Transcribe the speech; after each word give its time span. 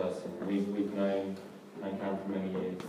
person. 0.00 0.46
We've, 0.46 0.68
we've 0.68 0.92
known, 0.94 1.36
known 1.80 1.98
Karen 1.98 2.18
for 2.18 2.28
many 2.28 2.50
years. 2.50 2.80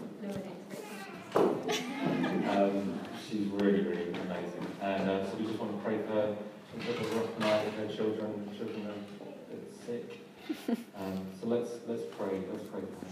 Um, 2.49 2.99
she's 3.27 3.47
really, 3.47 3.81
really 3.81 4.11
amazing. 4.11 4.65
And 4.81 5.09
uh, 5.09 5.29
so 5.29 5.37
we 5.37 5.45
just 5.45 5.59
want 5.59 5.77
to 5.77 5.83
pray 5.83 5.97
for 6.05 6.13
her. 6.13 6.35
She's 6.73 6.95
got 6.95 7.05
a 7.05 7.15
rough 7.15 7.39
night 7.39 7.65
with 7.65 7.75
her 7.75 7.95
children. 7.95 8.49
Children 8.57 8.87
are 8.87 8.91
a 8.91 9.55
bit 9.55 9.73
sick. 9.85 10.07
Um, 10.97 11.25
so 11.39 11.47
let's, 11.47 11.71
let's 11.87 12.03
pray. 12.17 12.41
Let's 12.51 12.65
pray 12.71 12.81
for 12.81 13.05
her. 13.05 13.11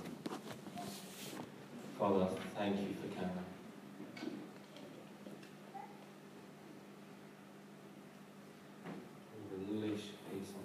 Father, 1.99 2.27
thank 2.57 2.79
you 2.79 2.95
for 3.01 3.07
Karen. 3.15 3.31
Release 9.69 10.03
your 10.05 10.39
peace 10.39 10.51
on 10.55 10.63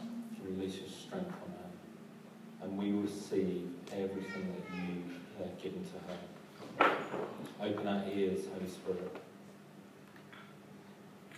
her. 0.00 0.50
Release 0.50 0.76
your 0.80 0.88
strength 0.88 1.26
on 1.44 1.50
her. 1.52 1.70
And 2.62 2.78
we 2.78 2.92
receive 2.92 3.70
everything 3.92 4.54
that 4.54 4.64
you've 4.76 5.12
uh, 5.40 5.50
given 5.62 5.84
to 5.84 5.96
her. 6.08 6.18
Open 7.60 7.86
our 7.86 8.04
ears, 8.12 8.46
Holy 8.52 8.70
Spirit. 8.82 9.16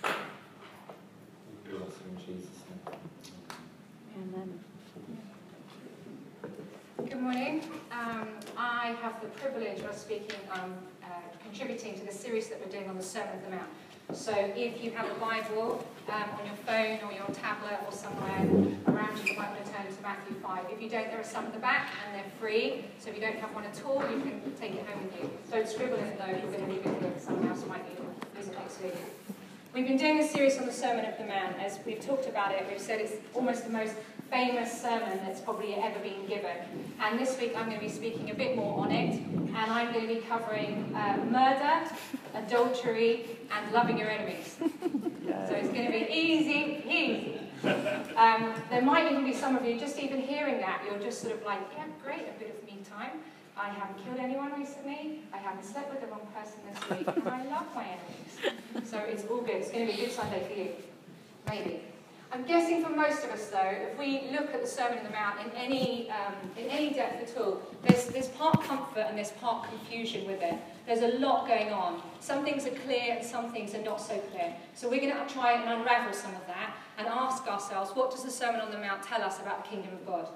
We 0.02 1.72
bless 1.72 1.90
you 1.90 2.06
in 2.08 2.16
Jesus' 2.16 2.62
name. 2.70 2.98
Amen. 4.16 4.64
Good 6.96 7.20
morning. 7.20 7.62
Um, 7.92 8.28
I 8.56 8.96
have 9.02 9.20
the 9.20 9.26
privilege 9.28 9.80
of 9.80 9.94
speaking, 9.94 10.38
um, 10.52 10.74
uh, 11.02 11.06
contributing 11.42 11.98
to 11.98 12.06
the 12.06 12.12
series 12.12 12.48
that 12.48 12.64
we're 12.64 12.72
doing 12.72 12.88
on 12.88 12.96
the 12.96 13.02
Sermon 13.02 13.34
of 13.34 13.44
the 13.44 13.50
Mount. 13.50 13.68
So 14.14 14.32
if 14.32 14.82
you 14.82 14.92
have 14.92 15.10
a 15.10 15.20
Bible 15.20 15.86
um, 16.08 16.24
on 16.38 16.46
your 16.46 16.56
phone 16.64 16.98
or 17.06 17.12
your 17.12 17.26
tablet 17.34 17.80
or 17.84 17.92
somewhere 17.92 18.38
around 18.88 19.18
you, 19.18 19.32
you 19.32 19.38
might 19.38 19.50
want 19.50 19.64
to 19.66 19.70
turn 19.70 19.84
to 19.84 20.02
Matthew 20.02 20.34
5. 20.42 20.64
If 20.70 20.73
you 20.84 20.90
don't, 20.90 21.10
there 21.10 21.20
are 21.20 21.24
some 21.24 21.46
at 21.46 21.54
the 21.54 21.58
back 21.58 21.88
and 22.04 22.14
they're 22.14 22.30
free. 22.38 22.84
So 22.98 23.08
if 23.08 23.16
you 23.16 23.22
don't 23.22 23.38
have 23.38 23.54
one 23.54 23.64
at 23.64 23.82
all, 23.84 24.02
you 24.02 24.20
can 24.20 24.52
take 24.60 24.72
it 24.72 24.86
home 24.86 25.04
with 25.04 25.16
you. 25.16 25.30
Don't 25.50 25.66
scribble 25.66 25.96
in 25.96 26.04
it 26.04 26.18
though, 26.18 26.26
you're 26.26 26.52
going 26.52 26.66
to 26.66 26.72
leave 26.72 26.84
it 26.84 27.02
here. 27.02 27.12
Someone 27.18 27.48
else 27.48 27.64
might 27.66 27.88
need 27.88 27.98
it. 27.98 28.38
Use 28.38 28.48
it 28.48 28.54
next 28.54 28.82
week. 28.82 28.94
We've 29.72 29.88
been 29.88 29.96
doing 29.96 30.20
a 30.20 30.28
series 30.28 30.58
on 30.58 30.66
the 30.66 30.72
Sermon 30.72 31.06
of 31.06 31.16
the 31.16 31.24
Mount. 31.24 31.58
As 31.58 31.78
we've 31.86 32.04
talked 32.04 32.28
about 32.28 32.52
it, 32.52 32.66
we've 32.68 32.80
said 32.80 33.00
it's 33.00 33.14
almost 33.32 33.64
the 33.64 33.72
most 33.72 33.94
famous 34.30 34.80
sermon 34.80 35.18
that's 35.24 35.40
probably 35.40 35.74
ever 35.74 35.98
been 36.00 36.26
given. 36.26 36.56
And 37.00 37.18
this 37.18 37.40
week 37.40 37.54
I'm 37.56 37.66
going 37.66 37.80
to 37.80 37.84
be 37.84 37.90
speaking 37.90 38.30
a 38.30 38.34
bit 38.34 38.54
more 38.54 38.80
on 38.80 38.92
it. 38.92 39.14
And 39.14 39.56
I'm 39.56 39.90
going 39.92 40.06
to 40.06 40.14
be 40.14 40.20
covering 40.20 40.94
uh, 40.94 41.24
murder, 41.30 41.90
adultery, 42.34 43.38
and 43.50 43.72
loving 43.72 43.98
your 43.98 44.10
enemies. 44.10 44.56
So 45.24 45.54
it's 45.54 45.68
going 45.68 45.86
to 45.86 45.92
be 45.92 46.06
easy, 46.10 46.82
easy. 46.86 47.43
Um, 47.64 48.54
there 48.70 48.82
might 48.82 49.10
even 49.10 49.24
be 49.24 49.32
some 49.32 49.56
of 49.56 49.64
you, 49.64 49.78
just 49.78 49.98
even 49.98 50.20
hearing 50.20 50.60
that, 50.60 50.82
you're 50.86 50.98
just 50.98 51.20
sort 51.20 51.34
of 51.34 51.42
like, 51.44 51.60
yeah, 51.76 51.86
great, 52.02 52.22
a 52.28 52.38
bit 52.38 52.56
of 52.56 52.66
me 52.66 52.74
time. 52.88 53.20
I 53.56 53.68
haven't 53.68 54.04
killed 54.04 54.18
anyone 54.18 54.52
recently. 54.58 55.20
I 55.32 55.38
haven't 55.38 55.64
slept 55.64 55.90
with 55.90 56.00
the 56.00 56.08
wrong 56.08 56.26
person 56.34 56.58
this 56.68 56.90
week. 56.90 57.16
And 57.16 57.28
I 57.28 57.44
love 57.46 57.66
my 57.74 57.86
enemies. 57.86 58.88
So 58.90 58.98
it's 58.98 59.24
all 59.26 59.42
good. 59.42 59.56
It's 59.56 59.70
going 59.70 59.86
to 59.86 59.92
be 59.92 60.02
a 60.02 60.04
good 60.06 60.14
Sunday 60.14 60.44
for 60.46 60.54
you. 60.58 60.70
Maybe. 61.48 61.82
I'm 62.32 62.44
guessing 62.44 62.82
for 62.82 62.90
most 62.90 63.22
of 63.24 63.30
us, 63.30 63.46
though, 63.46 63.60
if 63.60 63.96
we 63.98 64.28
look 64.32 64.52
at 64.52 64.60
the 64.60 64.66
Sermon 64.66 64.98
on 64.98 65.04
the 65.04 65.10
Mount 65.10 65.38
in 65.40 65.52
any, 65.52 66.10
um, 66.10 66.34
in 66.56 66.68
any 66.68 66.92
depth 66.92 67.30
at 67.30 67.40
all, 67.40 67.62
there's, 67.82 68.06
there's 68.06 68.28
part 68.28 68.60
comfort 68.64 69.06
and 69.08 69.16
there's 69.16 69.30
part 69.32 69.68
confusion 69.68 70.26
with 70.26 70.42
it. 70.42 70.54
There's 70.86 71.02
a 71.02 71.18
lot 71.18 71.46
going 71.46 71.70
on. 71.70 72.02
Some 72.20 72.44
things 72.44 72.66
are 72.66 72.70
clear 72.70 73.14
and 73.16 73.24
some 73.24 73.52
things 73.52 73.74
are 73.74 73.82
not 73.82 74.00
so 74.00 74.18
clear. 74.32 74.52
So 74.74 74.88
we're 74.88 75.00
going 75.00 75.14
to 75.14 75.32
try 75.32 75.52
and 75.52 75.80
unravel 75.80 76.12
some 76.12 76.34
of 76.34 76.46
that 76.48 76.74
and 76.98 77.06
ask 77.06 77.46
ourselves, 77.46 77.90
what 77.92 78.10
does 78.10 78.24
the 78.24 78.30
Sermon 78.30 78.60
on 78.60 78.70
the 78.70 78.78
Mount 78.78 79.02
tell 79.02 79.22
us 79.22 79.40
about 79.40 79.64
the 79.64 79.70
kingdom 79.70 79.92
of 79.92 80.04
God? 80.06 80.28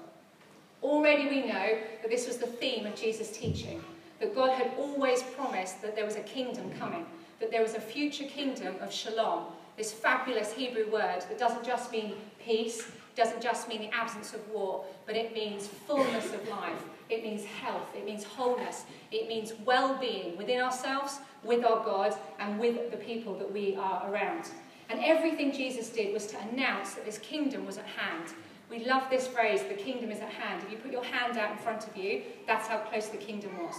Already 0.81 1.27
we 1.27 1.45
know 1.45 1.77
that 2.01 2.09
this 2.09 2.27
was 2.27 2.37
the 2.37 2.47
theme 2.47 2.85
of 2.85 2.95
Jesus' 2.95 3.37
teaching, 3.37 3.83
that 4.21 4.33
God 4.33 4.51
had 4.51 4.71
always 4.77 5.21
promised 5.23 5.81
that 5.81 5.95
there 5.95 6.05
was 6.05 6.15
a 6.15 6.21
kingdom 6.21 6.71
coming, 6.79 7.05
that 7.41 7.51
there 7.51 7.61
was 7.61 7.73
a 7.73 7.81
future 7.81 8.25
kingdom 8.25 8.75
of 8.79 8.93
shalom, 8.93 9.45
this 9.79 9.93
fabulous 9.93 10.51
Hebrew 10.51 10.91
word 10.91 11.21
that 11.29 11.39
doesn't 11.39 11.65
just 11.65 11.89
mean 11.89 12.15
peace, 12.45 12.91
doesn't 13.15 13.41
just 13.41 13.69
mean 13.69 13.79
the 13.79 13.95
absence 13.95 14.33
of 14.33 14.47
war, 14.49 14.83
but 15.05 15.15
it 15.15 15.33
means 15.33 15.67
fullness 15.67 16.33
of 16.33 16.47
life. 16.49 16.83
It 17.09 17.23
means 17.23 17.45
health. 17.45 17.87
It 17.95 18.05
means 18.05 18.25
wholeness. 18.25 18.83
It 19.09 19.29
means 19.29 19.53
well-being 19.63 20.37
within 20.37 20.59
ourselves, 20.59 21.19
with 21.45 21.63
our 21.63 21.81
God, 21.83 22.13
and 22.39 22.59
with 22.59 22.91
the 22.91 22.97
people 22.97 23.39
that 23.39 23.51
we 23.51 23.77
are 23.77 24.11
around. 24.11 24.49
And 24.89 24.99
everything 25.01 25.53
Jesus 25.53 25.89
did 25.89 26.13
was 26.13 26.27
to 26.27 26.37
announce 26.51 26.95
that 26.95 27.05
this 27.05 27.17
kingdom 27.19 27.65
was 27.65 27.77
at 27.77 27.85
hand. 27.85 28.33
We 28.69 28.85
love 28.85 29.09
this 29.09 29.27
phrase, 29.27 29.63
the 29.63 29.75
kingdom 29.75 30.11
is 30.11 30.19
at 30.19 30.29
hand. 30.29 30.61
If 30.65 30.71
you 30.71 30.77
put 30.77 30.91
your 30.91 31.05
hand 31.05 31.37
out 31.37 31.51
in 31.51 31.57
front 31.57 31.87
of 31.87 31.95
you, 31.95 32.23
that's 32.45 32.67
how 32.67 32.79
close 32.79 33.07
the 33.07 33.17
kingdom 33.17 33.51
was. 33.63 33.75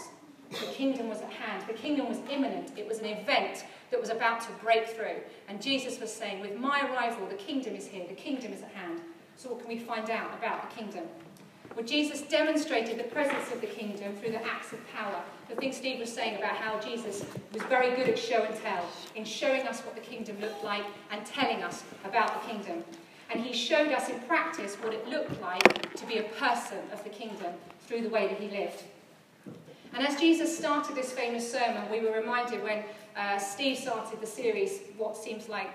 The 0.48 0.72
kingdom 0.72 1.08
was 1.08 1.20
at 1.20 1.30
hand. 1.30 1.62
The 1.68 1.74
kingdom 1.74 2.08
was 2.08 2.18
imminent. 2.28 2.72
It 2.76 2.88
was 2.88 2.98
an 2.98 3.04
event 3.04 3.64
that 3.90 4.00
was 4.00 4.10
about 4.10 4.40
to 4.42 4.52
break 4.62 4.88
through. 4.88 5.16
And 5.48 5.60
Jesus 5.60 6.00
was 6.00 6.12
saying, 6.12 6.40
with 6.40 6.56
my 6.56 6.88
arrival, 6.90 7.26
the 7.26 7.34
kingdom 7.34 7.74
is 7.74 7.86
here. 7.86 8.06
The 8.08 8.14
kingdom 8.14 8.52
is 8.52 8.62
at 8.62 8.70
hand. 8.70 9.00
So 9.36 9.50
what 9.50 9.60
can 9.60 9.68
we 9.68 9.78
find 9.78 10.10
out 10.10 10.32
about 10.38 10.68
the 10.68 10.76
kingdom? 10.76 11.04
Well, 11.76 11.86
Jesus 11.86 12.22
demonstrated 12.22 12.98
the 12.98 13.04
presence 13.04 13.52
of 13.52 13.60
the 13.60 13.66
kingdom 13.66 14.14
through 14.16 14.32
the 14.32 14.44
acts 14.44 14.72
of 14.72 14.78
power. 14.92 15.22
The 15.48 15.54
thing 15.54 15.72
Steve 15.72 16.00
was 16.00 16.12
saying 16.12 16.36
about 16.36 16.56
how 16.56 16.80
Jesus 16.80 17.24
was 17.52 17.62
very 17.64 17.94
good 17.94 18.08
at 18.08 18.18
show 18.18 18.42
and 18.42 18.54
tell, 18.56 18.84
in 19.14 19.24
showing 19.24 19.62
us 19.62 19.80
what 19.80 19.94
the 19.94 20.00
kingdom 20.00 20.40
looked 20.40 20.64
like 20.64 20.84
and 21.10 21.24
telling 21.24 21.62
us 21.62 21.84
about 22.04 22.42
the 22.42 22.48
kingdom. 22.48 22.84
And 23.30 23.40
he 23.40 23.52
showed 23.52 23.92
us 23.92 24.08
in 24.08 24.18
practice 24.20 24.74
what 24.76 24.92
it 24.92 25.08
looked 25.08 25.40
like 25.40 25.94
to 25.94 26.06
be 26.06 26.18
a 26.18 26.24
person 26.24 26.78
of 26.92 27.02
the 27.04 27.10
kingdom 27.10 27.54
through 27.86 28.02
the 28.02 28.08
way 28.08 28.26
that 28.26 28.40
he 28.40 28.48
lived. 28.48 28.82
And 29.94 30.06
as 30.06 30.18
Jesus 30.18 30.56
started 30.56 30.96
this 30.96 31.12
famous 31.12 31.50
sermon, 31.50 31.90
we 31.90 32.00
were 32.00 32.12
reminded 32.12 32.62
when 32.62 32.82
uh, 33.16 33.38
Steve 33.38 33.78
started 33.78 34.20
the 34.20 34.26
series, 34.26 34.80
what 34.96 35.16
seems 35.16 35.48
like 35.48 35.70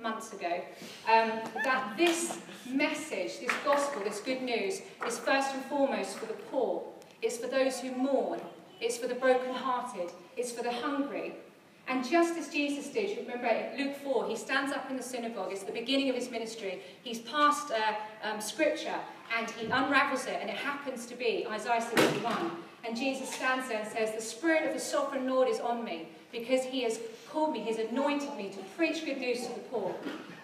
months 0.00 0.32
ago, 0.32 0.60
um, 1.08 1.32
that 1.64 1.94
this 1.96 2.38
message, 2.68 3.40
this 3.40 3.52
gospel, 3.64 4.02
this 4.04 4.20
good 4.20 4.42
news, 4.42 4.80
is 5.06 5.18
first 5.18 5.54
and 5.54 5.64
foremost 5.64 6.18
for 6.18 6.26
the 6.26 6.34
poor. 6.50 6.82
It's 7.22 7.36
for 7.36 7.48
those 7.48 7.80
who 7.80 7.90
mourn. 7.92 8.40
It's 8.80 8.96
for 8.96 9.08
the 9.08 9.14
brokenhearted. 9.14 10.10
It's 10.36 10.52
for 10.52 10.62
the 10.62 10.72
hungry. 10.72 11.34
And 11.88 12.08
just 12.08 12.36
as 12.36 12.50
Jesus 12.50 12.88
did, 12.88 13.10
you 13.10 13.22
remember 13.22 13.50
Luke 13.78 13.96
4, 13.96 14.28
he 14.28 14.36
stands 14.36 14.72
up 14.72 14.90
in 14.90 14.96
the 14.98 15.02
synagogue, 15.02 15.50
it's 15.50 15.62
the 15.62 15.72
beginning 15.72 16.10
of 16.10 16.14
his 16.14 16.30
ministry, 16.30 16.82
he's 17.02 17.20
passed 17.20 17.72
uh, 17.72 17.94
um, 18.28 18.42
scripture 18.42 18.94
and 19.36 19.50
he 19.52 19.66
unravels 19.66 20.26
it, 20.26 20.36
and 20.38 20.50
it 20.50 20.56
happens 20.56 21.06
to 21.06 21.14
be 21.14 21.46
Isaiah 21.50 21.80
61. 21.80 22.50
And 22.88 22.96
Jesus 22.96 23.28
stands 23.28 23.68
there 23.68 23.80
and 23.80 23.92
says, 23.92 24.14
The 24.14 24.22
Spirit 24.22 24.66
of 24.66 24.72
the 24.72 24.80
Sovereign 24.80 25.28
Lord 25.28 25.46
is 25.46 25.60
on 25.60 25.84
me, 25.84 26.08
because 26.32 26.64
he 26.64 26.84
has 26.84 26.98
called 27.28 27.52
me, 27.52 27.60
he's 27.60 27.76
anointed 27.76 28.34
me 28.34 28.48
to 28.48 28.58
preach 28.78 29.04
good 29.04 29.18
news 29.18 29.46
to 29.46 29.52
the 29.52 29.60
poor. 29.70 29.94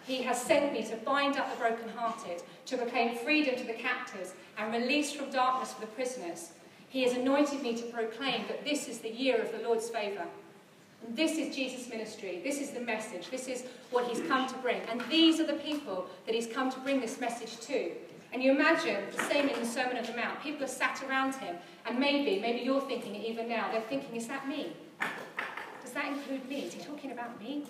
He 0.06 0.20
has 0.24 0.42
sent 0.42 0.74
me 0.74 0.82
to 0.82 0.96
bind 0.96 1.38
up 1.38 1.50
the 1.50 1.56
brokenhearted, 1.56 2.42
to 2.66 2.76
proclaim 2.76 3.16
freedom 3.16 3.56
to 3.56 3.64
the 3.64 3.72
captives, 3.72 4.34
and 4.58 4.74
release 4.74 5.10
from 5.10 5.30
darkness 5.30 5.72
for 5.72 5.80
the 5.80 5.86
prisoners. 5.86 6.50
He 6.90 7.02
has 7.04 7.14
anointed 7.14 7.62
me 7.62 7.76
to 7.76 7.84
proclaim 7.84 8.46
that 8.48 8.62
this 8.62 8.88
is 8.88 8.98
the 8.98 9.08
year 9.08 9.40
of 9.40 9.50
the 9.50 9.66
Lord's 9.66 9.88
favour. 9.88 10.26
This 11.14 11.38
is 11.38 11.56
Jesus' 11.56 11.88
ministry. 11.88 12.42
This 12.44 12.60
is 12.60 12.72
the 12.72 12.80
message. 12.80 13.30
This 13.30 13.48
is 13.48 13.64
what 13.90 14.06
he's 14.06 14.20
come 14.28 14.46
to 14.48 14.54
bring. 14.58 14.82
And 14.90 15.00
these 15.08 15.40
are 15.40 15.46
the 15.46 15.54
people 15.54 16.10
that 16.26 16.34
he's 16.34 16.46
come 16.46 16.70
to 16.70 16.80
bring 16.80 17.00
this 17.00 17.18
message 17.18 17.58
to. 17.60 17.92
And 18.34 18.42
you 18.42 18.50
imagine 18.50 19.00
the 19.16 19.22
same 19.22 19.48
in 19.48 19.60
the 19.60 19.64
Sermon 19.64 19.96
on 19.96 20.02
the 20.02 20.12
Mount. 20.12 20.42
People 20.42 20.64
are 20.64 20.66
sat 20.66 21.00
around 21.08 21.36
him, 21.36 21.54
and 21.86 22.00
maybe, 22.00 22.40
maybe 22.40 22.62
you're 22.64 22.80
thinking 22.80 23.14
it 23.14 23.24
even 23.24 23.48
now. 23.48 23.70
They're 23.70 23.80
thinking, 23.82 24.16
is 24.16 24.26
that 24.26 24.48
me? 24.48 24.72
Does 25.80 25.92
that 25.92 26.06
include 26.06 26.48
me? 26.48 26.62
Is 26.62 26.74
he 26.74 26.82
talking 26.82 27.12
about 27.12 27.40
me? 27.40 27.62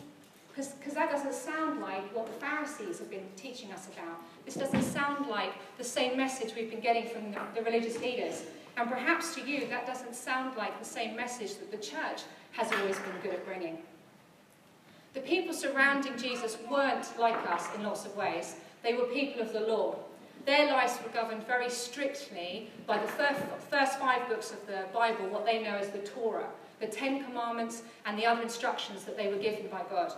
Because 0.57 0.95
that 0.95 1.11
doesn't 1.11 1.35
sound 1.35 1.83
like 1.83 2.03
what 2.17 2.29
the 2.29 2.33
Pharisees 2.33 2.99
have 2.99 3.11
been 3.11 3.27
teaching 3.37 3.73
us 3.73 3.89
about. 3.89 4.23
This 4.47 4.55
doesn't 4.55 4.85
sound 4.85 5.27
like 5.27 5.53
the 5.77 5.85
same 5.85 6.17
message 6.17 6.55
we've 6.57 6.71
been 6.71 6.81
getting 6.81 7.09
from 7.09 7.33
the, 7.33 7.41
the 7.55 7.63
religious 7.63 8.01
leaders. 8.01 8.45
And 8.79 8.89
perhaps 8.89 9.35
to 9.35 9.43
you, 9.43 9.67
that 9.67 9.87
doesn't 9.87 10.15
sound 10.15 10.57
like 10.57 10.79
the 10.79 10.87
same 10.87 11.15
message 11.15 11.59
that 11.59 11.71
the 11.73 11.77
church 11.77 12.23
has 12.53 12.73
always 12.73 12.97
been 13.01 13.21
good 13.23 13.35
at 13.35 13.45
bringing. 13.45 13.77
The 15.13 15.21
people 15.21 15.53
surrounding 15.53 16.17
Jesus 16.17 16.57
weren't 16.71 17.07
like 17.19 17.37
us 17.51 17.67
in 17.77 17.83
lots 17.83 18.07
of 18.07 18.17
ways. 18.17 18.57
They 18.83 18.95
were 18.95 19.05
people 19.05 19.43
of 19.43 19.53
the 19.53 19.61
law. 19.61 19.97
Their 20.45 20.71
lives 20.71 20.99
were 21.03 21.11
governed 21.11 21.47
very 21.47 21.71
strictly 21.71 22.71
by 22.87 22.99
the 22.99 23.07
first 23.07 23.99
five 23.99 24.29
books 24.29 24.53
of 24.53 24.67
the 24.67 24.85
Bible, 24.93 25.29
what 25.29 25.47
they 25.47 25.63
know 25.63 25.77
as 25.77 25.89
the 25.89 25.99
Torah, 25.99 26.49
the 26.81 26.87
Ten 26.87 27.25
Commandments 27.25 27.83
and 28.05 28.19
the 28.19 28.27
other 28.27 28.43
instructions 28.43 29.05
that 29.05 29.17
they 29.17 29.29
were 29.29 29.39
given 29.39 29.69
by 29.69 29.83
God. 29.89 30.13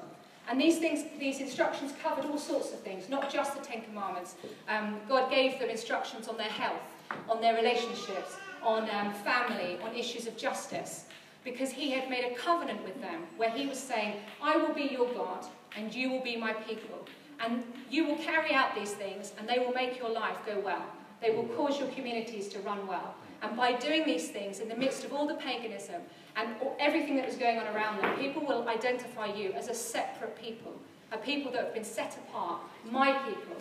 And 0.49 0.61
these 0.61 0.79
things, 0.79 1.05
these 1.19 1.41
instructions 1.41 1.93
covered 2.03 2.25
all 2.25 2.39
sorts 2.39 2.73
of 2.73 2.81
things, 2.81 3.09
not 3.09 3.33
just 3.33 3.57
the 3.57 3.65
Ten 3.65 3.83
Commandments. 3.83 4.35
Um, 4.69 5.01
God 5.09 5.31
gave 5.31 5.59
them 5.59 5.71
instructions 5.71 6.29
on 6.29 6.37
their 6.37 6.47
health, 6.47 6.83
on 7.29 7.41
their 7.41 7.55
relationships, 7.55 8.37
on 8.63 8.89
um, 8.91 9.13
family, 9.15 9.79
on 9.85 9.95
issues 9.95 10.27
of 10.27 10.37
justice 10.37 11.07
because 11.47 11.71
he 11.71 11.93
had 11.93 12.11
made 12.11 12.25
a 12.25 12.35
covenant 12.35 12.83
with 12.83 13.01
them 13.01 13.23
where 13.37 13.51
he 13.51 13.67
was 13.67 13.79
saying, 13.79 14.17
I 14.43 14.57
will 14.57 14.75
be 14.75 14.89
your 14.91 15.09
God 15.15 15.47
and 15.77 15.95
you 15.95 16.11
will 16.11 16.23
be 16.23 16.37
my 16.37 16.53
people. 16.53 17.07
And 17.41 17.63
you 17.91 18.07
will 18.07 18.17
carry 18.17 18.53
out 18.53 18.75
these 18.75 18.93
things 18.93 19.33
and 19.39 19.49
they 19.49 19.59
will 19.59 19.73
make 19.73 19.99
your 19.99 20.11
life 20.11 20.39
go 20.47 20.59
well. 20.61 20.85
They 21.21 21.31
will 21.31 21.45
cause 21.45 21.79
your 21.79 21.89
communities 21.89 22.49
to 22.49 22.61
run 22.61 22.87
well. 22.87 23.15
And 23.43 23.57
by 23.57 23.73
doing 23.75 24.05
these 24.05 24.31
things, 24.31 24.61
in 24.61 24.69
the 24.69 24.77
midst 24.77 25.05
of 25.05 25.13
all 25.13 25.27
the 25.27 25.35
paganism 25.35 26.03
and 26.37 26.57
everything 26.79 27.17
that 27.17 27.27
was 27.27 27.37
going 27.37 27.59
on 27.59 27.67
around 27.75 28.01
them, 28.01 28.19
people 28.19 28.45
will 28.45 28.67
identify 28.69 29.27
you 29.27 29.53
as 29.53 29.69
a 29.69 29.75
separate 29.75 30.41
people, 30.41 30.75
a 31.13 31.19
people 31.19 31.53
that 31.53 31.65
have 31.65 31.75
been 31.75 31.85
set 31.85 32.17
apart, 32.17 32.61
my 32.91 33.13
people. 33.29 33.57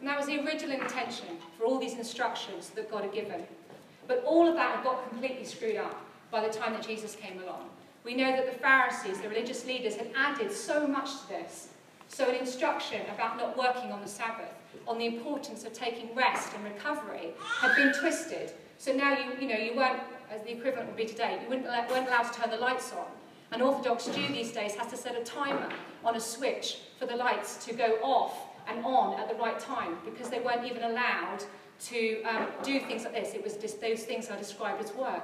And 0.00 0.08
that 0.08 0.18
was 0.18 0.26
the 0.26 0.44
original 0.44 0.78
intention 0.78 1.38
for 1.58 1.64
all 1.64 1.78
these 1.78 1.94
instructions 1.94 2.70
that 2.70 2.90
God 2.90 3.02
had 3.02 3.12
given. 3.12 3.46
But 4.06 4.22
all 4.26 4.46
of 4.46 4.54
that 4.54 4.76
had 4.76 4.84
got 4.84 5.08
completely 5.08 5.44
screwed 5.44 5.76
up 5.76 5.98
by 6.30 6.46
the 6.46 6.52
time 6.52 6.74
that 6.74 6.86
Jesus 6.86 7.14
came 7.14 7.42
along. 7.42 7.70
We 8.04 8.14
know 8.14 8.32
that 8.32 8.52
the 8.52 8.58
Pharisees, 8.58 9.20
the 9.20 9.28
religious 9.30 9.64
leaders, 9.64 9.96
had 9.96 10.10
added 10.14 10.52
so 10.52 10.86
much 10.86 11.22
to 11.22 11.28
this. 11.28 11.68
So 12.08 12.28
an 12.28 12.34
instruction 12.36 13.02
about 13.14 13.36
not 13.36 13.56
working 13.56 13.92
on 13.92 14.00
the 14.00 14.08
Sabbath, 14.08 14.52
on 14.86 14.98
the 14.98 15.06
importance 15.06 15.64
of 15.64 15.72
taking 15.72 16.14
rest 16.14 16.52
and 16.54 16.64
recovery, 16.64 17.30
had 17.60 17.74
been 17.76 17.92
twisted. 17.92 18.52
So 18.78 18.92
now 18.92 19.16
you, 19.18 19.32
you 19.40 19.48
know, 19.48 19.56
you 19.58 19.76
weren't, 19.76 20.00
as 20.30 20.42
the 20.42 20.52
equivalent 20.52 20.88
would 20.88 20.96
be 20.96 21.06
today, 21.06 21.38
you 21.42 21.48
weren't, 21.48 21.64
weren't 21.64 22.08
allowed 22.08 22.32
to 22.32 22.40
turn 22.40 22.50
the 22.50 22.56
lights 22.56 22.92
on. 22.92 23.06
An 23.52 23.62
Orthodox 23.62 24.06
Jew 24.06 24.26
these 24.28 24.52
days 24.52 24.74
has 24.74 24.88
to 24.88 24.96
set 24.96 25.16
a 25.16 25.22
timer 25.22 25.68
on 26.04 26.16
a 26.16 26.20
switch 26.20 26.78
for 26.98 27.06
the 27.06 27.16
lights 27.16 27.64
to 27.66 27.74
go 27.74 27.98
off 28.02 28.36
and 28.68 28.84
on 28.84 29.20
at 29.20 29.28
the 29.28 29.34
right 29.36 29.58
time 29.58 29.98
because 30.04 30.28
they 30.28 30.40
weren't 30.40 30.64
even 30.64 30.82
allowed 30.82 31.44
to 31.80 32.22
um, 32.22 32.46
do 32.62 32.80
things 32.80 33.04
like 33.04 33.14
this. 33.14 33.34
It 33.34 33.44
was 33.44 33.54
just 33.56 33.80
those 33.80 34.04
things 34.04 34.28
are 34.28 34.38
described 34.38 34.82
as 34.82 34.92
work. 34.94 35.22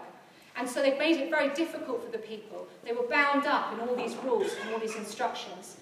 And 0.56 0.68
so 0.68 0.82
they've 0.82 0.98
made 0.98 1.16
it 1.16 1.30
very 1.30 1.48
difficult 1.54 2.04
for 2.04 2.10
the 2.10 2.18
people. 2.18 2.68
They 2.84 2.92
were 2.92 3.06
bound 3.08 3.46
up 3.46 3.72
in 3.72 3.80
all 3.80 3.96
these 3.96 4.16
rules 4.16 4.50
and 4.62 4.74
all 4.74 4.80
these 4.80 4.96
instructions. 4.96 5.76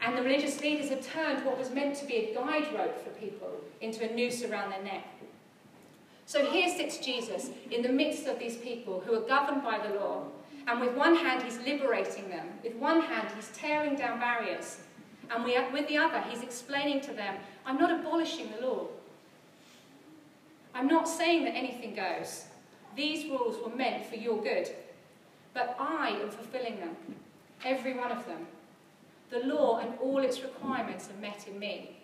And 0.00 0.16
the 0.16 0.22
religious 0.22 0.60
leaders 0.60 0.90
had 0.90 1.02
turned 1.02 1.44
what 1.44 1.58
was 1.58 1.70
meant 1.70 1.96
to 1.96 2.06
be 2.06 2.16
a 2.16 2.34
guide 2.34 2.72
rope 2.74 3.02
for 3.02 3.10
people 3.18 3.50
into 3.80 4.08
a 4.08 4.14
noose 4.14 4.44
around 4.44 4.70
their 4.70 4.82
neck. 4.82 5.04
So 6.26 6.44
here 6.50 6.68
sits 6.68 6.98
Jesus 6.98 7.50
in 7.70 7.82
the 7.82 7.88
midst 7.88 8.26
of 8.26 8.38
these 8.38 8.56
people 8.56 9.02
who 9.06 9.14
are 9.14 9.28
governed 9.28 9.62
by 9.62 9.78
the 9.78 9.94
law. 9.94 10.24
And 10.66 10.80
with 10.80 10.96
one 10.96 11.14
hand, 11.14 11.42
he's 11.42 11.58
liberating 11.58 12.28
them. 12.28 12.48
With 12.64 12.74
one 12.74 13.00
hand, 13.00 13.28
he's 13.36 13.50
tearing 13.54 13.94
down 13.94 14.18
barriers. 14.18 14.80
And 15.30 15.44
with 15.44 15.88
the 15.88 15.96
other, 15.96 16.20
he's 16.28 16.42
explaining 16.42 17.00
to 17.02 17.12
them, 17.12 17.36
I'm 17.64 17.78
not 17.78 17.92
abolishing 18.00 18.50
the 18.52 18.66
law. 18.66 18.86
I'm 20.74 20.88
not 20.88 21.08
saying 21.08 21.44
that 21.44 21.54
anything 21.54 21.94
goes. 21.94 22.46
These 22.96 23.30
rules 23.30 23.56
were 23.64 23.74
meant 23.74 24.06
for 24.06 24.16
your 24.16 24.42
good. 24.42 24.68
But 25.54 25.76
I 25.78 26.18
am 26.22 26.30
fulfilling 26.30 26.80
them, 26.80 26.96
every 27.64 27.94
one 27.94 28.10
of 28.10 28.26
them. 28.26 28.46
The 29.30 29.40
law 29.40 29.78
and 29.78 29.98
all 30.00 30.18
its 30.18 30.42
requirements 30.42 31.08
are 31.10 31.20
met 31.20 31.46
in 31.48 31.58
me. 31.58 31.96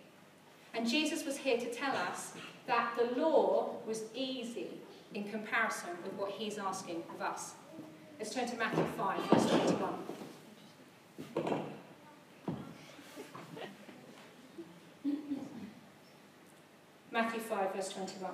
And 0.75 0.89
Jesus 0.89 1.25
was 1.25 1.37
here 1.37 1.59
to 1.59 1.73
tell 1.73 1.95
us 1.95 2.33
that 2.67 2.95
the 2.97 3.21
law 3.21 3.77
was 3.87 4.05
easy 4.15 4.69
in 5.15 5.25
comparison 5.25 5.91
with 6.05 6.15
what 6.15 6.31
he's 6.31 6.59
asking 6.59 7.03
of 7.15 7.21
us. 7.21 7.55
Let's 8.19 8.35
turn 8.35 8.49
to 8.49 8.57
Matthew 8.57 8.85
5, 8.97 9.21
verse 9.31 9.51
21. 9.51 9.95
Matthew 17.11 17.41
5, 17.41 17.75
verse 17.75 17.89
21. 17.91 18.31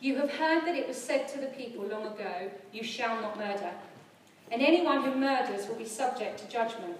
You 0.00 0.16
have 0.16 0.30
heard 0.30 0.64
that 0.64 0.74
it 0.74 0.88
was 0.88 0.96
said 0.96 1.28
to 1.28 1.38
the 1.38 1.46
people 1.48 1.84
long 1.84 2.06
ago, 2.06 2.50
You 2.72 2.82
shall 2.82 3.20
not 3.20 3.36
murder. 3.38 3.72
And 4.50 4.62
anyone 4.62 5.02
who 5.02 5.14
murders 5.14 5.68
will 5.68 5.74
be 5.74 5.86
subject 5.86 6.38
to 6.38 6.48
judgment. 6.48 6.96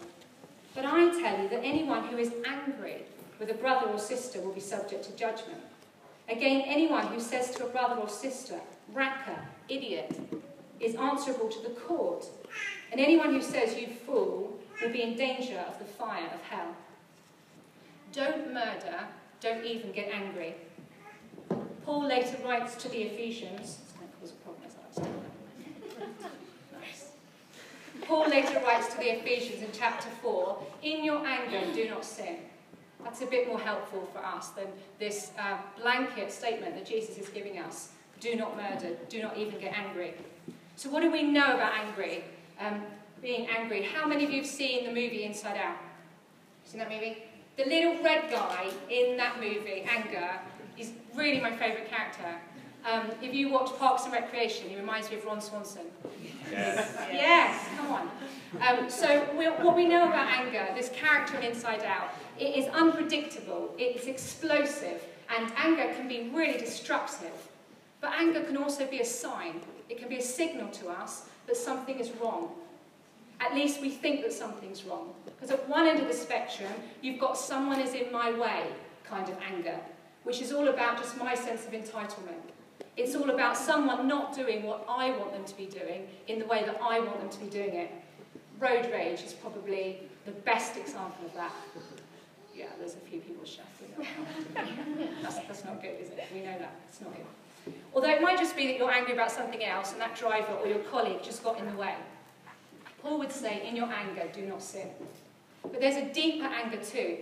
But 0.76 0.84
I 0.84 1.08
tell 1.18 1.42
you 1.42 1.48
that 1.48 1.64
anyone 1.64 2.06
who 2.08 2.18
is 2.18 2.30
angry 2.46 3.02
with 3.40 3.50
a 3.50 3.54
brother 3.54 3.86
or 3.88 3.98
sister 3.98 4.40
will 4.40 4.52
be 4.52 4.60
subject 4.60 5.04
to 5.04 5.16
judgment. 5.16 5.62
Again, 6.28 6.62
anyone 6.66 7.06
who 7.06 7.18
says 7.18 7.50
to 7.52 7.64
a 7.64 7.70
brother 7.70 8.00
or 8.00 8.08
sister, 8.10 8.60
Raca, 8.92 9.48
idiot, 9.70 10.20
is 10.78 10.94
answerable 10.94 11.48
to 11.48 11.62
the 11.62 11.70
court. 11.70 12.26
And 12.92 13.00
anyone 13.00 13.32
who 13.32 13.40
says, 13.40 13.78
You 13.78 13.88
fool, 13.88 14.60
will 14.82 14.92
be 14.92 15.02
in 15.02 15.16
danger 15.16 15.64
of 15.66 15.78
the 15.78 15.84
fire 15.86 16.30
of 16.34 16.42
hell. 16.42 16.76
Don't 18.12 18.52
murder, 18.52 19.06
don't 19.40 19.64
even 19.64 19.92
get 19.92 20.10
angry. 20.12 20.54
Paul 21.84 22.06
later 22.06 22.36
writes 22.44 22.74
to 22.76 22.88
the 22.88 23.02
Ephesians, 23.02 23.78
nice. 26.72 27.10
Paul 28.02 28.28
later 28.28 28.60
writes 28.64 28.92
to 28.92 28.98
the 28.98 29.18
Ephesians 29.18 29.62
in 29.62 29.68
chapter 29.72 30.08
4, 30.22 30.62
in 30.82 31.04
your 31.04 31.24
anger 31.26 31.60
do 31.74 31.88
not 31.88 32.04
sin. 32.04 32.36
That's 33.02 33.22
a 33.22 33.26
bit 33.26 33.48
more 33.48 33.60
helpful 33.60 34.08
for 34.12 34.18
us 34.18 34.48
than 34.50 34.66
this 34.98 35.30
uh, 35.38 35.58
blanket 35.80 36.32
statement 36.32 36.74
that 36.74 36.86
Jesus 36.86 37.18
is 37.18 37.28
giving 37.28 37.58
us. 37.58 37.90
Do 38.20 38.34
not 38.34 38.56
murder, 38.56 38.96
do 39.08 39.22
not 39.22 39.36
even 39.36 39.60
get 39.60 39.76
angry. 39.76 40.14
So 40.76 40.90
what 40.90 41.02
do 41.02 41.10
we 41.10 41.22
know 41.22 41.54
about 41.54 41.72
angry? 41.74 42.24
Um, 42.58 42.82
being 43.22 43.48
angry. 43.48 43.82
How 43.82 44.06
many 44.06 44.24
of 44.24 44.30
you 44.30 44.42
have 44.42 44.50
seen 44.50 44.84
the 44.84 44.90
movie 44.90 45.24
Inside 45.24 45.56
Out? 45.56 45.76
Seen 46.64 46.80
that 46.80 46.90
movie? 46.90 47.18
The 47.56 47.64
little 47.64 48.02
red 48.02 48.30
guy 48.30 48.70
in 48.90 49.16
that 49.16 49.40
movie, 49.40 49.86
Anger, 49.88 50.40
is 50.76 50.92
really 51.14 51.40
my 51.40 51.50
favourite 51.50 51.88
character. 51.88 52.36
Um, 52.90 53.10
if 53.20 53.34
you 53.34 53.48
watch 53.48 53.76
Parks 53.78 54.04
and 54.04 54.12
Recreation, 54.12 54.68
he 54.68 54.76
reminds 54.76 55.10
me 55.10 55.16
of 55.16 55.24
Ron 55.24 55.40
Swanson. 55.40 55.86
Yes. 56.50 56.96
yes, 57.12 57.68
come 57.76 57.90
on. 57.90 58.10
Um, 58.60 58.88
so 58.88 59.22
what 59.34 59.76
we 59.76 59.88
know 59.88 60.08
about 60.08 60.28
anger, 60.28 60.68
this 60.74 60.88
character 60.90 61.36
in 61.36 61.42
Inside 61.42 61.82
Out, 61.82 62.10
it 62.38 62.56
is 62.56 62.68
unpredictable, 62.68 63.74
it's 63.76 64.06
explosive, 64.06 65.02
and 65.36 65.52
anger 65.56 65.92
can 65.94 66.06
be 66.06 66.30
really 66.32 66.58
destructive. 66.58 67.32
But 68.00 68.12
anger 68.12 68.44
can 68.44 68.56
also 68.56 68.86
be 68.86 69.00
a 69.00 69.04
sign. 69.04 69.60
It 69.88 69.98
can 69.98 70.08
be 70.08 70.18
a 70.18 70.22
signal 70.22 70.68
to 70.72 70.88
us 70.88 71.26
that 71.48 71.56
something 71.56 71.98
is 71.98 72.12
wrong. 72.22 72.50
At 73.40 73.54
least 73.54 73.80
we 73.80 73.90
think 73.90 74.22
that 74.22 74.32
something's 74.32 74.84
wrong. 74.84 75.12
Because 75.24 75.50
at 75.50 75.68
one 75.68 75.86
end 75.86 75.98
of 75.98 76.06
the 76.06 76.14
spectrum, 76.14 76.72
you've 77.02 77.18
got 77.18 77.36
someone 77.36 77.80
is 77.80 77.94
in 77.94 78.12
my 78.12 78.30
way 78.32 78.66
kind 79.04 79.28
of 79.28 79.36
anger 79.52 79.78
which 80.26 80.42
is 80.42 80.52
all 80.52 80.66
about 80.66 80.98
just 80.98 81.16
my 81.16 81.36
sense 81.36 81.66
of 81.66 81.72
entitlement. 81.72 82.50
It's 82.96 83.14
all 83.14 83.30
about 83.30 83.56
someone 83.56 84.08
not 84.08 84.34
doing 84.34 84.62
what 84.62 84.84
I 84.88 85.10
want 85.10 85.32
them 85.32 85.44
to 85.44 85.56
be 85.56 85.66
doing 85.66 86.08
in 86.28 86.38
the 86.38 86.46
way 86.46 86.64
that 86.64 86.80
I 86.82 86.98
want 87.00 87.20
them 87.20 87.28
to 87.28 87.38
be 87.40 87.46
doing 87.46 87.74
it. 87.74 87.90
Road 88.58 88.90
rage 88.90 89.22
is 89.22 89.34
probably 89.34 90.00
the 90.24 90.30
best 90.32 90.76
example 90.76 91.26
of 91.26 91.34
that. 91.34 91.52
Yeah, 92.54 92.66
there's 92.78 92.94
a 92.94 92.98
few 92.98 93.20
people 93.20 93.44
shouting. 93.44 94.08
that's, 95.22 95.38
that's 95.40 95.64
not 95.64 95.82
good, 95.82 96.00
is 96.00 96.08
it? 96.08 96.24
We 96.32 96.40
know 96.40 96.58
that. 96.58 96.74
It's 96.88 97.02
not 97.02 97.12
good. 97.14 97.74
Although 97.94 98.10
it 98.10 98.22
might 98.22 98.38
just 98.38 98.56
be 98.56 98.66
that 98.68 98.78
you're 98.78 98.90
angry 98.90 99.12
about 99.12 99.30
something 99.30 99.62
else 99.62 99.92
and 99.92 100.00
that 100.00 100.16
driver 100.16 100.54
or 100.54 100.66
your 100.66 100.78
colleague 100.78 101.22
just 101.22 101.44
got 101.44 101.58
in 101.58 101.66
the 101.66 101.76
way. 101.76 101.94
Paul 103.02 103.18
would 103.18 103.32
say, 103.32 103.68
in 103.68 103.76
your 103.76 103.92
anger, 103.92 104.22
do 104.32 104.42
not 104.42 104.62
sin. 104.62 104.88
But 105.62 105.80
there's 105.80 105.96
a 105.96 106.12
deeper 106.12 106.46
anger 106.46 106.78
too, 106.78 107.18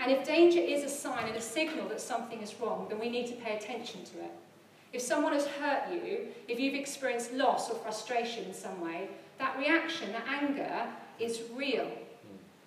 and 0.00 0.10
if 0.10 0.26
danger 0.26 0.58
is 0.58 0.82
a 0.82 0.88
sign 0.88 1.28
and 1.28 1.36
a 1.36 1.40
signal 1.40 1.88
that 1.88 2.00
something 2.00 2.40
is 2.40 2.54
wrong, 2.60 2.86
then 2.88 2.98
we 2.98 3.08
need 3.08 3.28
to 3.28 3.34
pay 3.34 3.56
attention 3.56 4.02
to 4.04 4.18
it. 4.18 4.30
If 4.92 5.00
someone 5.00 5.32
has 5.32 5.46
hurt 5.46 5.92
you, 5.92 6.28
if 6.48 6.60
you've 6.60 6.74
experienced 6.74 7.32
loss 7.32 7.70
or 7.70 7.76
frustration 7.76 8.44
in 8.44 8.54
some 8.54 8.80
way, 8.80 9.08
that 9.38 9.58
reaction, 9.58 10.12
that 10.12 10.26
anger, 10.28 10.86
is 11.18 11.42
real. 11.54 11.90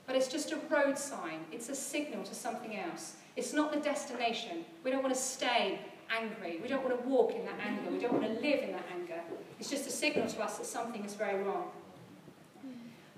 But 0.07 0.15
it's 0.15 0.27
just 0.27 0.51
a 0.51 0.57
road 0.69 0.97
sign. 0.97 1.39
It's 1.51 1.69
a 1.69 1.75
signal 1.75 2.23
to 2.23 2.35
something 2.35 2.77
else. 2.77 3.15
It's 3.35 3.53
not 3.53 3.73
the 3.73 3.79
destination. 3.79 4.65
We 4.83 4.91
don't 4.91 5.03
want 5.03 5.13
to 5.13 5.21
stay 5.21 5.79
angry. 6.09 6.59
We 6.61 6.67
don't 6.67 6.83
want 6.83 6.99
to 7.01 7.07
walk 7.07 7.33
in 7.33 7.45
that 7.45 7.59
anger. 7.59 7.91
We 7.91 7.99
don't 7.99 8.13
want 8.13 8.25
to 8.25 8.33
live 8.33 8.63
in 8.63 8.71
that 8.71 8.85
anger. 8.93 9.21
It's 9.59 9.69
just 9.69 9.87
a 9.87 9.91
signal 9.91 10.27
to 10.27 10.41
us 10.41 10.57
that 10.57 10.65
something 10.65 11.03
is 11.03 11.13
very 11.13 11.43
wrong. 11.43 11.69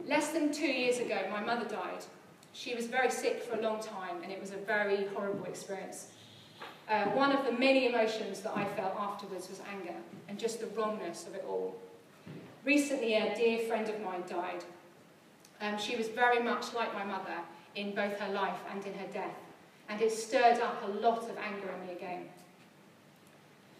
Less 0.05 0.29
than 0.29 0.53
two 0.53 0.67
years 0.67 0.99
ago, 0.99 1.19
my 1.29 1.43
mother 1.43 1.67
died. 1.67 2.03
She 2.53 2.73
was 2.75 2.87
very 2.87 3.11
sick 3.11 3.43
for 3.43 3.57
a 3.57 3.61
long 3.61 3.81
time, 3.81 4.23
and 4.23 4.31
it 4.31 4.39
was 4.39 4.51
a 4.51 4.57
very 4.57 5.07
horrible 5.13 5.45
experience. 5.45 6.07
Uh, 6.89 7.03
one 7.10 7.34
of 7.34 7.46
the 7.46 7.51
many 7.51 7.88
emotions 7.88 8.39
that 8.41 8.56
I 8.56 8.63
felt 8.63 8.96
afterwards 8.98 9.50
was 9.50 9.60
anger, 9.70 9.96
and 10.29 10.39
just 10.39 10.62
the 10.62 10.67
wrongness 10.67 11.27
of 11.27 11.36
it 11.36 11.44
all. 11.48 11.75
Recently, 12.63 13.15
a 13.15 13.36
dear 13.36 13.67
friend 13.67 13.89
of 13.89 14.01
mine 14.01 14.24
died. 14.27 14.63
Um, 15.60 15.77
she 15.77 15.96
was 15.96 16.08
very 16.08 16.41
much 16.41 16.74
like 16.74 16.94
my 16.94 17.03
mother 17.03 17.39
in 17.75 17.94
both 17.94 18.17
her 18.20 18.32
life 18.32 18.60
and 18.72 18.86
in 18.86 18.94
her 18.94 19.08
death, 19.12 19.36
and 19.89 20.01
it 20.01 20.12
stirred 20.12 20.60
up 20.60 20.82
a 20.84 20.91
lot 20.91 21.29
of 21.29 21.38
anger 21.38 21.70
in 21.70 21.88
me 21.88 21.94
again. 21.94 22.29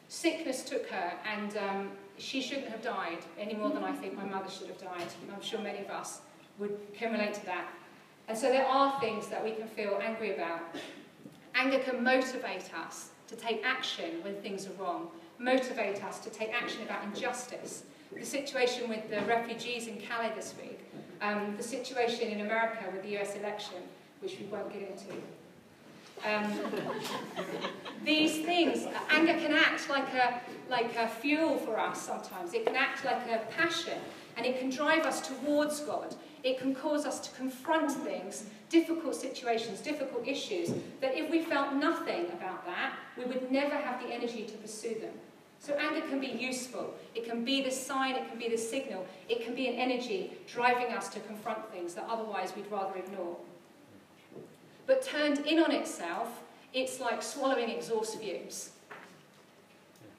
Sickness 0.10 0.64
took 0.64 0.88
her, 0.88 1.14
and 1.34 1.58
um, 1.58 1.92
she 2.18 2.42
shouldn't 2.42 2.70
have 2.70 2.82
died 2.82 3.20
any 3.40 3.54
more 3.54 3.70
than 3.70 3.84
I 3.84 3.94
think 3.94 4.16
my 4.16 4.26
mother 4.26 4.50
should 4.50 4.68
have 4.68 4.80
died. 4.80 5.08
I'm 5.34 5.42
sure 5.42 5.60
many 5.60 5.80
of 5.80 5.90
us 5.90 6.22
would 6.60 6.78
can 6.94 7.14
relate 7.14 7.36
to 7.36 7.46
that. 7.46 7.68
And 8.28 8.38
so 8.38 8.50
there 8.50 8.66
are 8.66 9.00
things 9.00 9.28
that 9.28 9.44
we 9.44 9.52
can 9.52 9.68
feel 9.68 10.00
angry 10.02 10.34
about. 10.34 10.62
Anger 11.58 11.80
can 11.80 12.04
motivate 12.04 12.72
us 12.76 13.10
to 13.28 13.36
take 13.36 13.66
action 13.66 14.22
when 14.22 14.36
things 14.36 14.68
are 14.68 14.74
wrong, 14.74 15.08
motivate 15.40 16.04
us 16.04 16.20
to 16.20 16.30
take 16.30 16.54
action 16.54 16.84
about 16.84 17.04
injustice. 17.04 17.84
The 18.16 18.24
situation 18.24 18.88
with 18.88 19.10
the 19.10 19.22
refugees 19.22 19.88
in 19.88 19.98
Calais 19.98 20.34
this 20.36 20.54
week, 20.62 20.80
um, 21.20 21.56
the 21.58 21.64
situation 21.64 22.30
in 22.30 22.42
America 22.42 22.86
with 22.94 23.02
the 23.02 23.18
US 23.18 23.36
election, 23.36 23.78
which 24.20 24.38
we 24.40 24.46
won't 24.46 24.72
get 24.72 24.84
into. 24.84 25.20
Um, 26.26 26.60
these 28.06 28.46
things, 28.46 28.88
anger 29.10 29.34
can 29.34 29.54
act 29.54 29.90
like 29.90 30.14
a, 30.14 30.40
like 30.70 30.96
a 30.96 31.08
fuel 31.08 31.58
for 31.58 31.80
us 31.80 32.00
sometimes. 32.02 32.54
It 32.54 32.68
can 32.68 32.76
act 32.76 33.04
like 33.04 33.28
a 33.32 33.46
passion, 33.52 33.98
and 34.36 34.46
it 34.46 34.60
can 34.60 34.70
drive 34.70 35.06
us 35.06 35.28
towards 35.28 35.80
God. 35.80 36.16
It 36.44 36.60
can 36.60 36.76
cause 36.76 37.06
us 37.06 37.20
to 37.22 37.36
confront 37.36 37.92
things, 37.92 38.46
difficult 38.70 39.16
situations, 39.16 39.80
difficult 39.80 40.28
issues, 40.28 40.72
that 41.02 41.16
if 41.16 41.30
we 41.30 41.42
felt 41.42 41.74
nothing 41.74 42.28
about 42.28 42.66
that, 42.66 42.94
we 43.18 43.26
would 43.26 43.52
never 43.52 43.76
have 43.76 44.02
the 44.02 44.14
energy 44.14 44.44
to 44.44 44.54
pursue 44.58 44.96
them. 45.00 45.14
So 45.60 45.74
anger 45.74 46.02
can 46.08 46.20
be 46.20 46.28
useful. 46.28 46.94
It 47.16 47.26
can 47.26 47.44
be 47.44 47.64
the 47.64 47.72
sign, 47.72 48.16
it 48.16 48.30
can 48.30 48.38
be 48.38 48.50
the 48.50 48.58
signal, 48.58 49.06
it 49.28 49.44
can 49.44 49.56
be 49.56 49.68
an 49.68 49.76
energy 49.76 50.34
driving 50.48 50.96
us 50.96 51.10
to 51.10 51.20
confront 51.22 51.72
things 51.72 51.96
that 51.96 52.06
otherwise 52.08 52.54
we'd 52.56 52.72
rather 52.72 52.98
ignore. 52.98 53.38
But 54.86 55.02
turned 55.02 55.46
in 55.46 55.60
on 55.60 55.72
itself, 55.72 56.44
it's 56.74 57.00
like 57.00 57.24
swallowing 57.24 57.70
exhaust 57.70 58.20
fumes. 58.20 58.72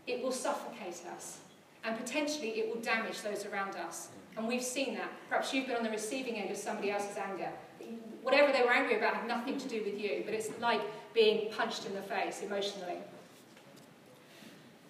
It 0.06 0.22
will 0.22 0.32
suffocate 0.32 1.00
us, 1.14 1.38
and 1.84 1.96
potentially 1.96 2.50
it 2.58 2.74
will 2.74 2.82
damage 2.82 3.22
those 3.22 3.46
around 3.46 3.76
us. 3.76 4.08
And 4.38 4.46
we've 4.46 4.62
seen 4.62 4.94
that. 4.94 5.10
Perhaps 5.28 5.52
you've 5.52 5.66
been 5.66 5.76
on 5.76 5.82
the 5.82 5.90
receiving 5.90 6.36
end 6.36 6.50
of 6.50 6.56
somebody 6.56 6.92
else's 6.92 7.16
anger. 7.16 7.50
Whatever 8.22 8.52
they 8.52 8.62
were 8.62 8.72
angry 8.72 8.96
about 8.96 9.14
had 9.14 9.26
nothing 9.26 9.58
to 9.58 9.68
do 9.68 9.82
with 9.84 10.00
you, 10.00 10.22
but 10.24 10.32
it's 10.32 10.48
like 10.60 10.80
being 11.12 11.50
punched 11.52 11.86
in 11.86 11.94
the 11.94 12.02
face 12.02 12.42
emotionally. 12.42 12.98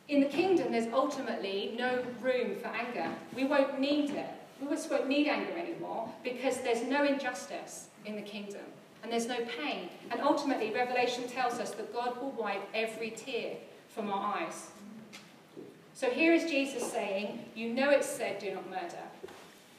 In 0.09 0.21
the 0.21 0.27
kingdom, 0.27 0.73
there's 0.73 0.93
ultimately 0.93 1.75
no 1.79 2.05
room 2.21 2.57
for 2.57 2.69
anger. 2.69 3.11
We 3.35 3.45
won't 3.45 3.81
need 3.81 4.11
it. 4.11 4.29
We 4.61 4.69
just 4.69 4.91
won't 4.91 5.09
need 5.09 5.29
anger 5.29 5.57
anymore 5.57 6.13
because 6.23 6.59
there's 6.59 6.83
no 6.83 7.05
injustice 7.05 7.89
in 8.05 8.17
the 8.17 8.23
kingdom 8.23 8.63
and 9.03 9.13
there's 9.13 9.27
no 9.27 9.39
pain. 9.63 9.89
And 10.11 10.21
ultimately, 10.21 10.73
Revelation 10.73 11.29
tells 11.29 11.55
us 11.55 11.71
that 11.73 11.93
God 11.93 12.21
will 12.21 12.33
wipe 12.33 12.63
every 12.75 13.11
tear 13.11 13.57
from 13.89 14.11
our 14.11 14.37
eyes. 14.37 14.69
So 15.95 16.11
here 16.11 16.33
is 16.33 16.51
Jesus 16.51 16.91
saying, 16.91 17.45
You 17.55 17.73
know 17.73 17.91
it's 17.91 18.07
said, 18.07 18.39
do 18.39 18.55
not 18.55 18.69
murder. 18.69 19.08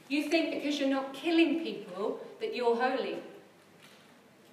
You 0.10 0.24
think 0.24 0.56
because 0.56 0.80
you're 0.80 0.90
not 0.90 1.14
killing 1.14 1.62
people 1.62 2.20
that 2.42 2.56
you're 2.56 2.76
holy. 2.76 3.18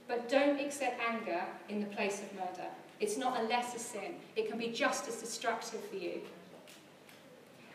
But 0.07 0.29
don't 0.29 0.61
accept 0.61 1.01
anger 1.01 1.43
in 1.69 1.81
the 1.81 1.87
place 1.87 2.21
of 2.23 2.33
murder. 2.35 2.69
It's 3.01 3.17
not 3.17 3.41
a 3.41 3.43
lesser 3.45 3.79
sin. 3.79 4.15
It 4.37 4.49
can 4.49 4.59
be 4.59 4.69
just 4.69 5.09
as 5.09 5.17
destructive 5.17 5.83
for 5.85 5.97
you. 5.97 6.21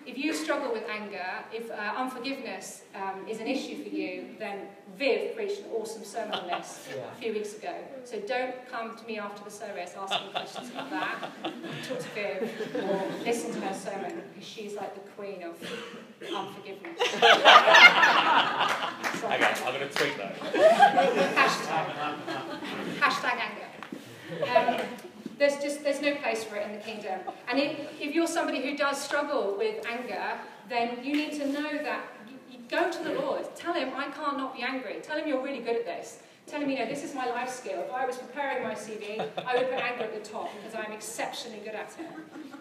If 0.06 0.18
you 0.18 0.34
struggle 0.34 0.72
with 0.72 0.84
anger, 0.90 1.26
if 1.54 1.70
uh, 1.70 1.94
unforgiveness 1.96 2.84
um, 2.96 3.28
is 3.28 3.40
an 3.40 3.46
issue 3.48 3.84
for 3.84 3.90
you, 3.90 4.30
then 4.40 4.68
Viv 4.98 5.36
preached 5.36 5.60
an 5.60 5.66
awesome 5.76 6.04
sermon 6.04 6.34
on 6.34 6.48
this 6.48 6.88
yeah. 6.96 7.04
a 7.16 7.22
few 7.22 7.34
weeks 7.34 7.56
ago. 7.56 7.76
So 8.04 8.20
don't 8.22 8.56
come 8.72 8.98
to 8.98 9.06
me 9.06 9.20
after 9.20 9.44
the 9.44 9.52
service 9.52 9.94
asking 9.96 10.32
questions 10.32 10.72
about 10.72 10.90
that. 10.90 11.30
Talk 11.88 12.00
to 12.00 12.10
Viv 12.16 12.84
or 12.84 13.24
listen 13.24 13.54
to 13.54 13.62
her 13.62 13.76
sermon 13.76 14.24
because 14.34 14.48
she's 14.48 14.74
like 14.74 14.96
the 14.96 15.08
queen 15.12 15.44
of 15.44 15.56
unforgiveness. 16.30 17.00
so, 17.00 17.18
okay, 19.28 19.54
I'm 19.66 19.74
going 19.74 19.88
to 19.88 19.94
tweet 19.94 20.18
that. 20.18 20.36
Hashtag. 21.36 21.86
Hashtag 23.00 23.38
anger. 23.50 23.70
Um, 24.56 24.82
there's 25.38 25.58
just 25.58 25.84
there's 25.84 26.02
no 26.02 26.16
place 26.16 26.44
for 26.44 26.56
it 26.56 26.68
in 26.68 26.74
the 26.74 26.80
kingdom. 26.80 27.20
And 27.48 27.60
if, 27.60 28.00
if 28.00 28.14
you're 28.14 28.28
somebody 28.28 28.62
who 28.62 28.78
does 28.78 29.02
struggle 29.02 29.56
with 29.58 29.86
anger, 29.88 30.40
then 30.70 31.04
you 31.04 31.14
need 31.14 31.34
to 31.34 31.48
know 31.48 31.84
that 31.84 32.04
you, 32.30 32.38
you 32.52 32.60
go 32.70 32.92
to 32.92 33.04
the 33.04 33.14
Lord. 33.14 33.56
Tell 33.56 33.74
him, 33.74 33.90
I 33.96 34.10
can't 34.10 34.38
not 34.38 34.56
be 34.56 34.62
angry. 34.62 35.00
Tell 35.02 35.18
him 35.18 35.28
you're 35.28 35.44
really 35.44 35.62
good 35.62 35.76
at 35.76 35.86
this. 35.86 36.20
Tell 36.48 36.62
him, 36.62 36.70
you 36.70 36.78
know, 36.78 36.86
this 36.86 37.04
is 37.04 37.16
my 37.16 37.26
life 37.26 37.50
skill. 37.50 37.82
If 37.82 37.92
I 37.92 38.06
was 38.06 38.18
preparing 38.18 38.64
my 38.64 38.74
CV, 38.74 39.20
I 39.46 39.56
would 39.56 39.70
put 39.70 39.80
anger 39.80 40.04
at 40.04 40.14
the 40.24 40.30
top 40.30 40.50
because 40.58 40.76
I'm 40.76 40.92
exceptionally 40.92 41.60
good 41.60 41.76
at 41.76 41.96
it. 42.00 42.08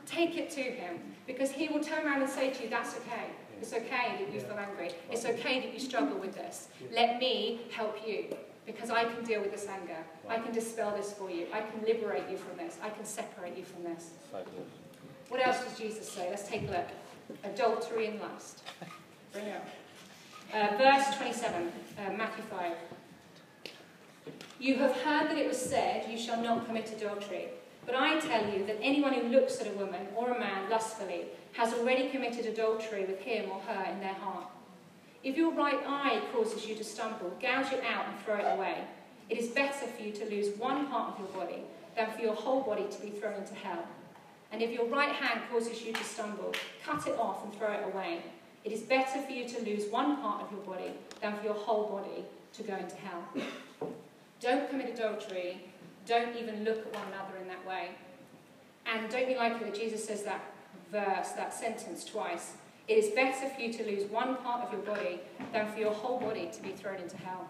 Take 0.06 0.36
it 0.36 0.50
to 0.50 0.62
him 0.62 1.00
because 1.26 1.50
he 1.50 1.68
will 1.68 1.82
turn 1.82 2.06
around 2.06 2.22
and 2.22 2.30
say 2.30 2.50
to 2.50 2.62
you, 2.62 2.70
that's 2.70 2.96
okay. 2.96 3.26
It's 3.60 3.72
okay 3.72 4.16
that 4.18 4.32
you 4.32 4.40
feel 4.40 4.58
angry. 4.58 4.90
It's 5.10 5.24
okay 5.24 5.60
that 5.60 5.72
you 5.72 5.80
struggle 5.80 6.18
with 6.18 6.34
this. 6.34 6.68
Let 6.92 7.18
me 7.18 7.60
help 7.70 7.96
you 8.06 8.36
because 8.66 8.90
I 8.90 9.04
can 9.04 9.24
deal 9.24 9.40
with 9.40 9.52
this 9.52 9.66
anger. 9.66 9.98
I 10.28 10.38
can 10.38 10.52
dispel 10.52 10.94
this 10.96 11.12
for 11.12 11.30
you. 11.30 11.46
I 11.52 11.60
can 11.60 11.84
liberate 11.84 12.24
you 12.30 12.36
from 12.36 12.56
this. 12.56 12.78
I 12.82 12.90
can 12.90 13.04
separate 13.04 13.56
you 13.56 13.64
from 13.64 13.84
this. 13.84 14.10
What 15.28 15.46
else 15.46 15.62
does 15.64 15.78
Jesus 15.78 16.08
say? 16.08 16.28
Let's 16.30 16.48
take 16.48 16.68
a 16.68 16.70
look. 16.70 16.88
Adultery 17.44 18.06
and 18.06 18.20
lust. 18.20 18.62
Bring 19.32 19.46
it 19.46 19.56
up. 19.56 19.68
Uh, 20.52 20.76
verse 20.76 21.16
27, 21.16 21.72
uh, 21.98 22.12
Matthew 22.16 22.44
5. 22.44 22.72
You 24.58 24.74
have 24.76 24.92
heard 24.96 25.30
that 25.30 25.38
it 25.38 25.46
was 25.46 25.58
said, 25.58 26.10
You 26.10 26.18
shall 26.18 26.42
not 26.42 26.66
commit 26.66 26.90
adultery. 26.90 27.48
But 27.90 27.98
I 27.98 28.20
tell 28.20 28.48
you 28.48 28.64
that 28.66 28.78
anyone 28.80 29.14
who 29.14 29.28
looks 29.30 29.60
at 29.60 29.66
a 29.66 29.76
woman 29.76 30.06
or 30.14 30.30
a 30.30 30.38
man 30.38 30.70
lustfully 30.70 31.24
has 31.54 31.74
already 31.74 32.08
committed 32.08 32.46
adultery 32.46 33.04
with 33.04 33.18
him 33.18 33.50
or 33.50 33.60
her 33.62 33.90
in 33.90 33.98
their 33.98 34.14
heart. 34.14 34.46
If 35.24 35.36
your 35.36 35.52
right 35.52 35.80
eye 35.84 36.22
causes 36.32 36.66
you 36.66 36.76
to 36.76 36.84
stumble, 36.84 37.36
gouge 37.42 37.72
it 37.72 37.82
out 37.82 38.06
and 38.06 38.16
throw 38.20 38.36
it 38.36 38.56
away. 38.56 38.84
It 39.28 39.38
is 39.38 39.48
better 39.48 39.88
for 39.88 40.02
you 40.04 40.12
to 40.12 40.24
lose 40.26 40.56
one 40.56 40.86
part 40.86 41.14
of 41.14 41.18
your 41.18 41.44
body 41.44 41.62
than 41.96 42.12
for 42.12 42.20
your 42.20 42.34
whole 42.34 42.60
body 42.60 42.86
to 42.88 43.02
be 43.02 43.10
thrown 43.10 43.34
into 43.34 43.54
hell. 43.54 43.84
And 44.52 44.62
if 44.62 44.70
your 44.70 44.86
right 44.86 45.10
hand 45.10 45.40
causes 45.50 45.82
you 45.82 45.92
to 45.92 46.04
stumble, 46.04 46.54
cut 46.84 47.08
it 47.08 47.18
off 47.18 47.42
and 47.42 47.52
throw 47.52 47.72
it 47.72 47.92
away. 47.92 48.22
It 48.64 48.70
is 48.70 48.82
better 48.82 49.20
for 49.20 49.32
you 49.32 49.48
to 49.48 49.64
lose 49.64 49.90
one 49.90 50.18
part 50.18 50.42
of 50.42 50.52
your 50.52 50.60
body 50.60 50.92
than 51.20 51.36
for 51.36 51.44
your 51.44 51.54
whole 51.54 51.88
body 51.88 52.24
to 52.52 52.62
go 52.62 52.76
into 52.76 52.94
hell. 52.94 53.24
Don't 54.40 54.70
commit 54.70 54.94
adultery. 54.94 55.69
Don't 56.10 56.36
even 56.36 56.64
look 56.64 56.78
at 56.78 56.92
one 56.92 57.04
another 57.12 57.38
in 57.40 57.46
that 57.46 57.64
way. 57.64 57.90
And 58.84 59.08
don't 59.12 59.28
be 59.28 59.36
like 59.36 59.60
that 59.60 59.72
Jesus 59.76 60.04
says 60.04 60.24
that 60.24 60.42
verse, 60.90 61.28
that 61.36 61.54
sentence 61.54 62.04
twice. 62.04 62.54
It 62.88 62.94
is 62.94 63.10
better 63.10 63.48
for 63.48 63.60
you 63.60 63.72
to 63.74 63.84
lose 63.84 64.10
one 64.10 64.34
part 64.38 64.64
of 64.64 64.72
your 64.72 64.82
body 64.82 65.20
than 65.52 65.70
for 65.72 65.78
your 65.78 65.92
whole 65.92 66.18
body 66.18 66.50
to 66.52 66.62
be 66.62 66.70
thrown 66.70 66.96
into 66.96 67.16
hell. 67.18 67.48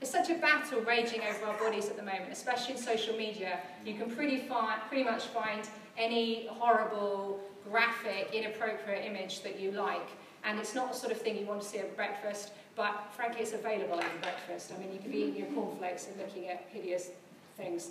There's 0.00 0.10
such 0.10 0.30
a 0.30 0.34
battle 0.34 0.80
raging 0.80 1.20
over 1.20 1.46
our 1.46 1.56
bodies 1.58 1.88
at 1.88 1.96
the 1.96 2.02
moment, 2.02 2.32
especially 2.32 2.74
in 2.74 2.80
social 2.80 3.16
media. 3.16 3.60
You 3.84 3.94
can 3.94 4.10
pretty, 4.10 4.38
find, 4.38 4.80
pretty 4.88 5.04
much 5.04 5.26
find 5.26 5.62
any 5.96 6.48
horrible, 6.48 7.38
graphic, 7.70 8.30
inappropriate 8.34 9.04
image 9.04 9.44
that 9.44 9.60
you 9.60 9.70
like. 9.70 10.08
And 10.42 10.58
it's 10.58 10.74
not 10.74 10.92
the 10.92 10.98
sort 10.98 11.12
of 11.12 11.20
thing 11.20 11.38
you 11.38 11.46
want 11.46 11.62
to 11.62 11.68
see 11.68 11.78
at 11.78 11.94
breakfast, 11.94 12.50
but 12.76 13.08
frankly, 13.12 13.40
it's 13.42 13.54
available 13.54 13.98
at 14.00 14.22
breakfast. 14.22 14.72
I 14.74 14.78
mean, 14.78 14.92
you 14.92 14.98
could 14.98 15.10
be 15.10 15.18
eating 15.18 15.36
your 15.36 15.46
cornflakes 15.48 16.08
and 16.08 16.18
looking 16.18 16.48
at 16.48 16.68
hideous 16.70 17.10
things. 17.56 17.88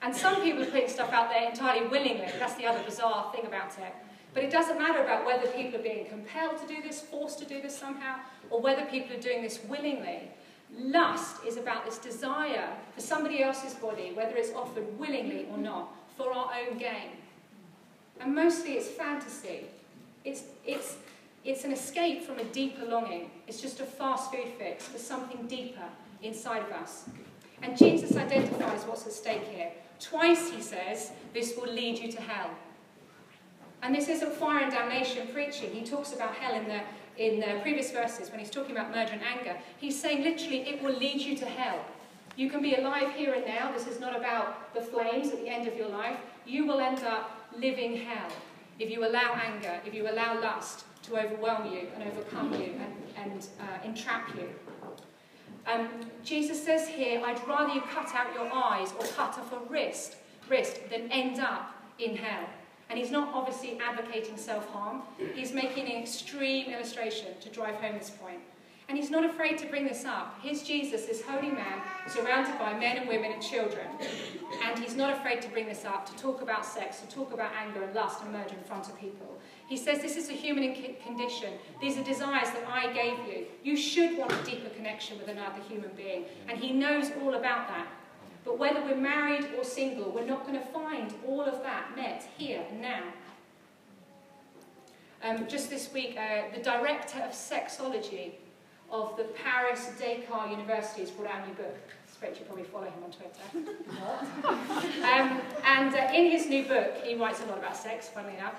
And 0.00 0.14
some 0.14 0.40
people 0.42 0.62
are 0.62 0.70
putting 0.70 0.88
stuff 0.88 1.12
out 1.12 1.28
there 1.28 1.50
entirely 1.50 1.88
willingly. 1.88 2.28
That's 2.38 2.54
the 2.54 2.66
other 2.66 2.82
bizarre 2.84 3.32
thing 3.34 3.46
about 3.46 3.76
it. 3.78 3.92
But 4.32 4.44
it 4.44 4.52
doesn't 4.52 4.78
matter 4.78 5.02
about 5.02 5.26
whether 5.26 5.48
people 5.48 5.80
are 5.80 5.82
being 5.82 6.06
compelled 6.06 6.58
to 6.60 6.66
do 6.72 6.80
this, 6.80 7.00
forced 7.00 7.40
to 7.40 7.44
do 7.44 7.60
this 7.60 7.76
somehow, 7.76 8.20
or 8.50 8.60
whether 8.60 8.84
people 8.84 9.16
are 9.16 9.20
doing 9.20 9.42
this 9.42 9.58
willingly. 9.68 10.30
Lust 10.76 11.44
is 11.44 11.56
about 11.56 11.84
this 11.84 11.98
desire 11.98 12.68
for 12.94 13.00
somebody 13.00 13.42
else's 13.42 13.74
body, 13.74 14.12
whether 14.14 14.36
it's 14.36 14.52
offered 14.52 14.98
willingly 14.98 15.48
or 15.50 15.58
not, 15.58 15.88
for 16.16 16.32
our 16.32 16.52
own 16.54 16.78
gain. 16.78 17.10
And 18.20 18.34
mostly 18.34 18.74
it's 18.74 18.88
fantasy. 18.88 19.66
It's, 20.24 20.42
it's, 20.64 20.96
it's 21.48 21.64
an 21.64 21.72
escape 21.72 22.22
from 22.22 22.38
a 22.38 22.44
deeper 22.44 22.84
longing. 22.84 23.30
It's 23.46 23.62
just 23.62 23.80
a 23.80 23.84
fast 23.84 24.30
food 24.30 24.48
fix 24.58 24.84
for 24.84 24.98
something 24.98 25.46
deeper 25.46 25.88
inside 26.22 26.62
of 26.62 26.72
us. 26.72 27.08
And 27.62 27.74
Jesus 27.74 28.14
identifies 28.16 28.84
what's 28.84 29.06
at 29.06 29.12
stake 29.12 29.44
here. 29.44 29.70
Twice 29.98 30.50
he 30.50 30.60
says, 30.60 31.12
This 31.32 31.54
will 31.56 31.72
lead 31.72 31.98
you 31.98 32.12
to 32.12 32.20
hell. 32.20 32.50
And 33.82 33.94
this 33.94 34.10
isn't 34.10 34.34
fire 34.34 34.64
and 34.64 34.70
damnation 34.70 35.26
preaching. 35.28 35.70
He 35.70 35.82
talks 35.86 36.12
about 36.12 36.34
hell 36.34 36.54
in 36.54 36.68
the, 36.68 36.80
in 37.16 37.40
the 37.40 37.60
previous 37.62 37.92
verses 37.92 38.28
when 38.28 38.40
he's 38.40 38.50
talking 38.50 38.72
about 38.72 38.90
murder 38.90 39.12
and 39.12 39.22
anger. 39.22 39.56
He's 39.78 39.98
saying 39.98 40.24
literally, 40.24 40.68
it 40.68 40.82
will 40.82 40.98
lead 40.98 41.22
you 41.22 41.34
to 41.38 41.46
hell. 41.46 41.82
You 42.36 42.50
can 42.50 42.60
be 42.60 42.74
alive 42.74 43.14
here 43.14 43.32
and 43.32 43.46
now. 43.46 43.72
This 43.72 43.86
is 43.86 43.98
not 43.98 44.14
about 44.14 44.74
the 44.74 44.82
flames 44.82 45.32
at 45.32 45.40
the 45.40 45.48
end 45.48 45.66
of 45.66 45.76
your 45.76 45.88
life. 45.88 46.18
You 46.46 46.66
will 46.66 46.80
end 46.80 47.02
up 47.04 47.48
living 47.56 47.96
hell 47.96 48.28
if 48.78 48.90
you 48.90 49.06
allow 49.06 49.32
anger, 49.32 49.80
if 49.86 49.94
you 49.94 50.10
allow 50.10 50.38
lust 50.40 50.84
to 51.08 51.18
overwhelm 51.18 51.72
you 51.72 51.88
and 51.94 52.02
overcome 52.04 52.52
you 52.52 52.74
and, 53.16 53.32
and 53.32 53.46
uh, 53.60 53.84
entrap 53.84 54.34
you. 54.34 54.48
Um, 55.66 55.88
Jesus 56.24 56.62
says 56.62 56.88
here, 56.88 57.22
I'd 57.24 57.46
rather 57.46 57.74
you 57.74 57.82
cut 57.82 58.14
out 58.14 58.32
your 58.34 58.50
eyes 58.52 58.92
or 58.92 59.06
cut 59.06 59.38
off 59.38 59.52
a 59.52 59.70
wrist, 59.70 60.16
wrist 60.48 60.80
than 60.90 61.10
end 61.12 61.40
up 61.40 61.74
in 61.98 62.16
hell. 62.16 62.48
And 62.90 62.98
he's 62.98 63.10
not 63.10 63.34
obviously 63.34 63.78
advocating 63.78 64.38
self-harm. 64.38 65.02
He's 65.34 65.52
making 65.52 65.86
an 65.86 66.02
extreme 66.02 66.70
illustration 66.70 67.34
to 67.42 67.50
drive 67.50 67.74
home 67.76 67.98
this 67.98 68.10
point. 68.10 68.40
And 68.88 68.96
he's 68.96 69.10
not 69.10 69.24
afraid 69.24 69.58
to 69.58 69.66
bring 69.66 69.86
this 69.86 70.06
up. 70.06 70.38
Here's 70.42 70.62
Jesus, 70.62 71.04
this 71.04 71.20
holy 71.20 71.50
man, 71.50 71.82
surrounded 72.08 72.58
by 72.58 72.72
men 72.72 72.96
and 72.96 73.06
women 73.06 73.32
and 73.32 73.42
children. 73.42 73.86
And 74.64 74.78
he's 74.78 74.96
not 74.96 75.12
afraid 75.12 75.42
to 75.42 75.48
bring 75.48 75.66
this 75.66 75.84
up, 75.84 76.06
to 76.06 76.16
talk 76.16 76.40
about 76.40 76.64
sex, 76.64 77.00
to 77.00 77.08
talk 77.08 77.34
about 77.34 77.52
anger 77.54 77.82
and 77.82 77.94
lust 77.94 78.22
and 78.22 78.32
murder 78.32 78.54
in 78.54 78.64
front 78.64 78.88
of 78.88 78.98
people. 78.98 79.38
He 79.68 79.76
says 79.76 80.00
this 80.00 80.16
is 80.16 80.30
a 80.30 80.32
human 80.32 80.74
condition. 81.04 81.52
These 81.82 81.98
are 81.98 82.02
desires 82.02 82.48
that 82.48 82.66
I 82.66 82.90
gave 82.94 83.18
you. 83.28 83.44
You 83.62 83.76
should 83.76 84.16
want 84.16 84.32
a 84.32 84.42
deeper 84.42 84.70
connection 84.70 85.18
with 85.18 85.28
another 85.28 85.60
human 85.68 85.90
being. 85.94 86.24
And 86.48 86.58
he 86.58 86.72
knows 86.72 87.10
all 87.20 87.34
about 87.34 87.68
that. 87.68 87.88
But 88.42 88.58
whether 88.58 88.80
we're 88.80 88.96
married 88.96 89.48
or 89.58 89.64
single, 89.64 90.10
we're 90.10 90.24
not 90.24 90.46
going 90.46 90.58
to 90.58 90.66
find 90.66 91.12
all 91.26 91.42
of 91.42 91.62
that 91.62 91.94
met 91.94 92.26
here 92.38 92.64
and 92.70 92.80
now. 92.80 93.02
Um, 95.22 95.46
just 95.46 95.68
this 95.68 95.92
week, 95.92 96.16
uh, 96.16 96.54
the 96.56 96.62
director 96.62 97.18
of 97.18 97.32
sexology 97.32 98.32
of 98.90 99.16
the 99.16 99.24
Paris 99.24 99.90
Descartes 99.98 100.50
University 100.50 101.10
brought 101.16 101.30
out 101.30 101.44
a 101.44 101.48
new 101.48 101.54
book. 101.54 101.76
I 101.76 102.26
expect 102.26 102.38
you 102.40 102.46
probably 102.46 102.64
follow 102.64 102.84
him 102.84 103.04
on 103.04 103.10
Twitter. 103.12 103.68
um, 105.04 105.40
and 105.64 105.94
uh, 105.94 106.12
in 106.12 106.30
his 106.30 106.48
new 106.48 106.64
book, 106.64 106.96
he 107.04 107.14
writes 107.14 107.40
a 107.42 107.46
lot 107.46 107.58
about 107.58 107.76
sex, 107.76 108.08
funnily 108.08 108.34
enough, 108.34 108.54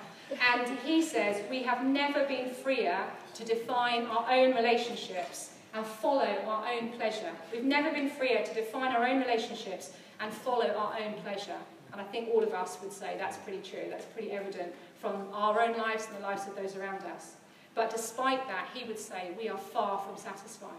and 0.54 0.78
he 0.78 1.02
says, 1.02 1.42
we 1.50 1.62
have 1.64 1.84
never 1.84 2.24
been 2.26 2.50
freer 2.50 3.04
to 3.34 3.44
define 3.44 4.06
our 4.06 4.30
own 4.32 4.54
relationships 4.54 5.50
and 5.74 5.84
follow 5.84 6.36
our 6.46 6.66
own 6.72 6.90
pleasure. 6.90 7.30
We've 7.52 7.64
never 7.64 7.90
been 7.90 8.08
freer 8.08 8.44
to 8.44 8.54
define 8.54 8.92
our 8.92 9.06
own 9.06 9.20
relationships 9.20 9.92
and 10.20 10.32
follow 10.32 10.68
our 10.68 10.96
own 11.00 11.14
pleasure. 11.22 11.58
And 11.92 12.00
I 12.00 12.04
think 12.04 12.28
all 12.32 12.42
of 12.42 12.52
us 12.54 12.78
would 12.82 12.92
say 12.92 13.16
that's 13.18 13.36
pretty 13.38 13.62
true. 13.68 13.86
That's 13.90 14.04
pretty 14.06 14.30
evident 14.30 14.72
from 15.00 15.28
our 15.32 15.60
own 15.60 15.76
lives 15.76 16.06
and 16.06 16.16
the 16.16 16.20
lives 16.20 16.46
of 16.46 16.54
those 16.56 16.76
around 16.76 17.02
us. 17.04 17.34
But 17.74 17.90
despite 17.90 18.46
that, 18.48 18.68
he 18.74 18.84
would 18.84 18.98
say 18.98 19.30
we 19.38 19.48
are 19.48 19.58
far 19.58 19.98
from 19.98 20.16
satisfied. 20.16 20.70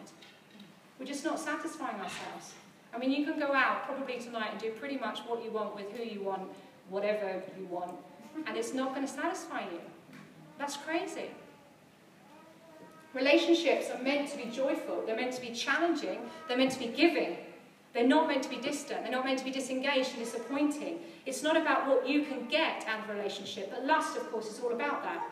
We're 1.00 1.06
just 1.06 1.24
not 1.24 1.40
satisfying 1.40 1.96
ourselves. 1.96 2.54
I 2.94 2.98
mean, 2.98 3.12
you 3.12 3.26
can 3.26 3.40
go 3.40 3.54
out 3.54 3.86
probably 3.86 4.20
tonight 4.20 4.50
and 4.52 4.62
do 4.62 4.72
pretty 4.72 4.98
much 4.98 5.20
what 5.20 5.44
you 5.44 5.52
want 5.52 5.76
with 5.76 5.92
who 5.94 6.04
you 6.04 6.22
want, 6.22 6.44
whatever 6.90 7.42
you 7.58 7.66
want, 7.68 7.96
and 8.46 8.58
it's 8.58 8.74
not 8.74 8.94
going 8.94 9.08
to 9.08 9.12
satisfy 9.12 9.62
you. 9.62 9.80
That's 10.58 10.78
crazy. 10.78 11.32
Relationships 13.14 13.90
are 13.90 14.02
meant 14.02 14.30
to 14.32 14.38
be 14.38 14.46
joyful, 14.46 15.04
they're 15.06 15.16
meant 15.16 15.34
to 15.34 15.42
be 15.42 15.52
challenging, 15.52 16.20
they're 16.48 16.58
meant 16.58 16.72
to 16.72 16.80
be 16.80 16.88
giving. 16.88 17.38
They're 17.94 18.08
not 18.08 18.28
meant 18.28 18.44
to 18.44 18.50
be 18.50 18.56
distant, 18.56 19.04
they're 19.04 19.12
not 19.12 19.26
meant 19.26 19.40
to 19.40 19.46
be 19.46 19.52
disengaged 19.52 20.12
and 20.12 20.20
disappointing. 20.20 21.00
It's 21.26 21.44
not 21.44 21.58
about 21.58 21.88
what 21.88 22.08
you 22.08 22.24
can 22.24 22.48
get 22.48 22.86
out 22.88 23.04
of 23.04 23.10
a 23.10 23.14
relationship, 23.18 23.70
but 23.70 23.86
lust, 23.86 24.16
of 24.16 24.32
course, 24.32 24.50
is 24.50 24.60
all 24.62 24.72
about 24.72 25.04
that. 25.04 25.30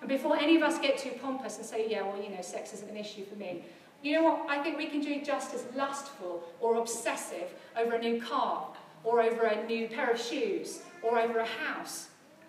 And 0.00 0.08
before 0.08 0.36
any 0.36 0.56
of 0.56 0.62
us 0.62 0.78
get 0.78 0.98
too 0.98 1.12
pompous 1.22 1.56
and 1.56 1.66
say, 1.66 1.88
yeah, 1.88 2.02
well, 2.02 2.20
you 2.22 2.30
know, 2.30 2.42
sex 2.42 2.72
isn't 2.74 2.90
an 2.90 2.96
issue 2.96 3.24
for 3.24 3.36
me, 3.36 3.64
you 4.02 4.12
know 4.12 4.24
what? 4.24 4.46
I 4.48 4.62
think 4.62 4.76
we 4.76 4.86
can 4.86 5.00
be 5.00 5.20
just 5.20 5.54
as 5.54 5.64
lustful 5.74 6.44
or 6.60 6.76
obsessive 6.76 7.52
over 7.76 7.96
a 7.96 7.98
new 7.98 8.20
car, 8.20 8.68
or 9.04 9.20
over 9.20 9.42
a 9.42 9.66
new 9.66 9.88
pair 9.88 10.10
of 10.10 10.20
shoes, 10.20 10.80
or 11.02 11.18
over 11.18 11.38
a 11.38 11.46
house. 11.46 12.08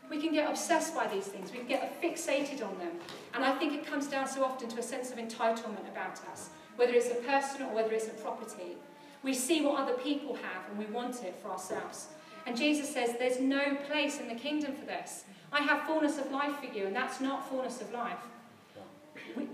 We 0.09 0.21
can 0.21 0.33
get 0.33 0.49
obsessed 0.49 0.95
by 0.95 1.07
these 1.07 1.25
things. 1.25 1.51
We 1.51 1.59
can 1.59 1.67
get 1.67 2.01
fixated 2.01 2.65
on 2.65 2.77
them. 2.79 2.93
And 3.33 3.43
I 3.43 3.57
think 3.57 3.73
it 3.73 3.85
comes 3.85 4.07
down 4.07 4.27
so 4.27 4.43
often 4.43 4.69
to 4.69 4.79
a 4.79 4.83
sense 4.83 5.11
of 5.11 5.17
entitlement 5.17 5.89
about 5.91 6.19
us, 6.31 6.49
whether 6.75 6.93
it's 6.93 7.11
a 7.11 7.15
person 7.15 7.63
or 7.63 7.73
whether 7.75 7.93
it's 7.93 8.07
a 8.07 8.11
property. 8.11 8.77
We 9.23 9.33
see 9.33 9.61
what 9.61 9.79
other 9.79 9.95
people 9.95 10.35
have 10.35 10.69
and 10.69 10.77
we 10.77 10.85
want 10.85 11.23
it 11.23 11.35
for 11.41 11.49
ourselves. 11.49 12.07
And 12.45 12.55
Jesus 12.55 12.91
says 12.91 13.15
there's 13.19 13.39
no 13.39 13.75
place 13.87 14.19
in 14.19 14.29
the 14.29 14.35
kingdom 14.35 14.73
for 14.73 14.85
this. 14.85 15.25
I 15.51 15.61
have 15.61 15.87
fullness 15.87 16.17
of 16.17 16.31
life 16.31 16.59
for 16.59 16.65
you, 16.65 16.85
and 16.85 16.95
that's 16.95 17.21
not 17.21 17.47
fullness 17.49 17.81
of 17.81 17.91
life. 17.93 18.19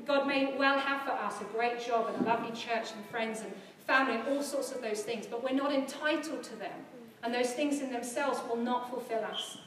God 0.05 0.27
may 0.27 0.55
well 0.57 0.77
have 0.77 1.03
for 1.03 1.11
us 1.11 1.41
a 1.41 1.45
great 1.45 1.85
job 1.85 2.13
and 2.13 2.25
a 2.25 2.29
lovely 2.29 2.51
church 2.51 2.91
and 2.95 3.05
friends 3.09 3.41
and 3.41 3.53
family 3.85 4.15
and 4.15 4.27
all 4.29 4.43
sorts 4.43 4.71
of 4.71 4.81
those 4.81 5.01
things, 5.01 5.25
but 5.27 5.43
we're 5.43 5.51
not 5.51 5.73
entitled 5.73 6.43
to 6.43 6.55
them. 6.55 6.85
And 7.23 7.33
those 7.33 7.51
things 7.51 7.81
in 7.81 7.91
themselves 7.91 8.39
will 8.49 8.57
not 8.57 8.89
fulfill 8.89 9.23
us. 9.23 9.57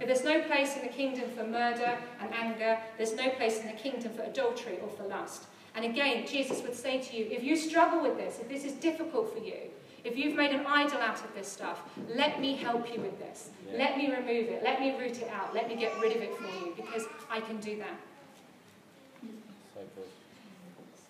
If 0.00 0.06
there's 0.06 0.24
no 0.24 0.42
place 0.42 0.76
in 0.76 0.82
the 0.82 0.88
kingdom 0.92 1.30
for 1.36 1.44
murder 1.44 1.98
and 2.20 2.32
anger, 2.32 2.78
there's 2.96 3.14
no 3.14 3.30
place 3.30 3.60
in 3.60 3.66
the 3.66 3.72
kingdom 3.72 4.12
for 4.12 4.22
adultery 4.22 4.78
or 4.82 4.88
for 4.88 5.04
lust. 5.04 5.44
And 5.74 5.84
again, 5.84 6.26
Jesus 6.26 6.62
would 6.62 6.74
say 6.74 7.00
to 7.00 7.16
you, 7.16 7.26
if 7.30 7.42
you 7.42 7.56
struggle 7.56 8.02
with 8.02 8.16
this, 8.16 8.38
if 8.40 8.48
this 8.48 8.64
is 8.64 8.72
difficult 8.72 9.32
for 9.32 9.44
you, 9.44 9.56
if 10.04 10.16
you've 10.16 10.36
made 10.36 10.52
an 10.52 10.64
idol 10.66 11.00
out 11.00 11.22
of 11.24 11.34
this 11.34 11.48
stuff, 11.48 11.82
let 12.14 12.40
me 12.40 12.54
help 12.54 12.92
you 12.94 13.00
with 13.00 13.18
this. 13.18 13.50
Yeah. 13.70 13.78
Let 13.78 13.98
me 13.98 14.10
remove 14.10 14.48
it. 14.48 14.62
Let 14.62 14.80
me 14.80 14.98
root 14.98 15.20
it 15.20 15.30
out. 15.32 15.54
Let 15.54 15.68
me 15.68 15.76
get 15.76 15.98
rid 16.00 16.16
of 16.16 16.22
it 16.22 16.36
for 16.36 16.44
you 16.44 16.74
because 16.76 17.04
I 17.30 17.40
can 17.40 17.58
do 17.58 17.78
that. 17.78 17.98